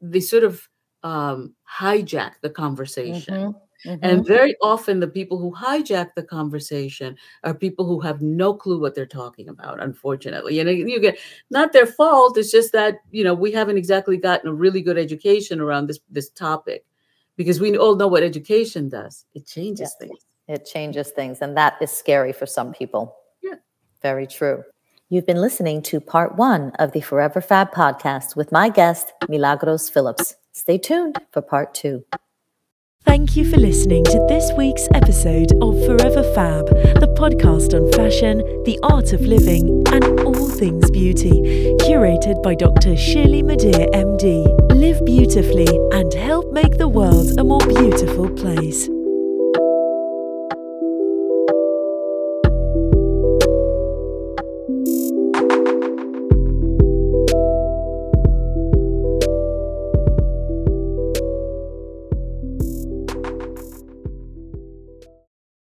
they 0.00 0.20
sort 0.20 0.44
of 0.44 0.68
um, 1.02 1.54
hijack 1.80 2.32
the 2.42 2.50
conversation. 2.50 3.34
Mhm, 3.34 3.54
mhm. 3.86 3.98
And 4.02 4.26
very 4.26 4.54
often, 4.60 5.00
the 5.00 5.08
people 5.08 5.38
who 5.38 5.54
hijack 5.54 6.08
the 6.14 6.22
conversation 6.22 7.16
are 7.44 7.54
people 7.54 7.86
who 7.86 8.00
have 8.00 8.20
no 8.20 8.52
clue 8.54 8.78
what 8.80 8.94
they're 8.94 9.06
talking 9.06 9.48
about, 9.48 9.82
unfortunately. 9.82 10.58
And 10.60 10.68
you 10.70 11.00
get 11.00 11.18
not 11.50 11.72
their 11.72 11.86
fault, 11.86 12.36
it's 12.36 12.50
just 12.52 12.72
that, 12.72 12.98
you 13.10 13.24
know, 13.24 13.34
we 13.34 13.52
haven't 13.52 13.78
exactly 13.78 14.16
gotten 14.18 14.48
a 14.48 14.54
really 14.54 14.82
good 14.82 14.98
education 14.98 15.60
around 15.60 15.86
this, 15.86 16.00
this 16.10 16.28
topic 16.30 16.84
because 17.36 17.58
we 17.60 17.76
all 17.78 17.96
know 17.96 18.08
what 18.08 18.22
education 18.22 18.88
does 18.90 19.24
it 19.34 19.46
changes 19.46 19.80
Yes. 19.80 19.94
things. 19.96 20.26
It 20.48 20.66
changes 20.66 21.10
things, 21.10 21.38
and 21.40 21.56
that 21.56 21.74
is 21.80 21.90
scary 21.90 22.32
for 22.32 22.44
some 22.44 22.72
people. 22.72 23.14
Yeah. 23.42 23.54
Very 24.02 24.26
true. 24.26 24.64
You've 25.12 25.26
been 25.26 25.40
listening 25.40 25.82
to 25.90 25.98
part 25.98 26.36
one 26.36 26.70
of 26.78 26.92
the 26.92 27.00
Forever 27.00 27.40
Fab 27.40 27.72
podcast 27.72 28.36
with 28.36 28.52
my 28.52 28.68
guest, 28.68 29.12
Milagros 29.28 29.88
Phillips. 29.88 30.36
Stay 30.52 30.78
tuned 30.78 31.18
for 31.32 31.42
part 31.42 31.74
two. 31.74 32.04
Thank 33.04 33.34
you 33.34 33.44
for 33.44 33.56
listening 33.56 34.04
to 34.04 34.24
this 34.28 34.52
week's 34.56 34.86
episode 34.94 35.50
of 35.60 35.84
Forever 35.84 36.22
Fab, 36.32 36.66
the 37.00 37.12
podcast 37.18 37.74
on 37.74 37.90
fashion, 37.90 38.38
the 38.62 38.78
art 38.84 39.12
of 39.12 39.22
living, 39.22 39.82
and 39.88 40.20
all 40.20 40.48
things 40.48 40.88
beauty, 40.92 41.74
curated 41.80 42.40
by 42.44 42.54
Dr. 42.54 42.96
Shirley 42.96 43.42
Madeir, 43.42 43.90
MD. 43.92 44.46
Live 44.76 45.04
beautifully 45.04 45.66
and 45.92 46.14
help 46.14 46.52
make 46.52 46.78
the 46.78 46.86
world 46.86 47.36
a 47.36 47.42
more 47.42 47.66
beautiful 47.66 48.30
place. 48.30 48.88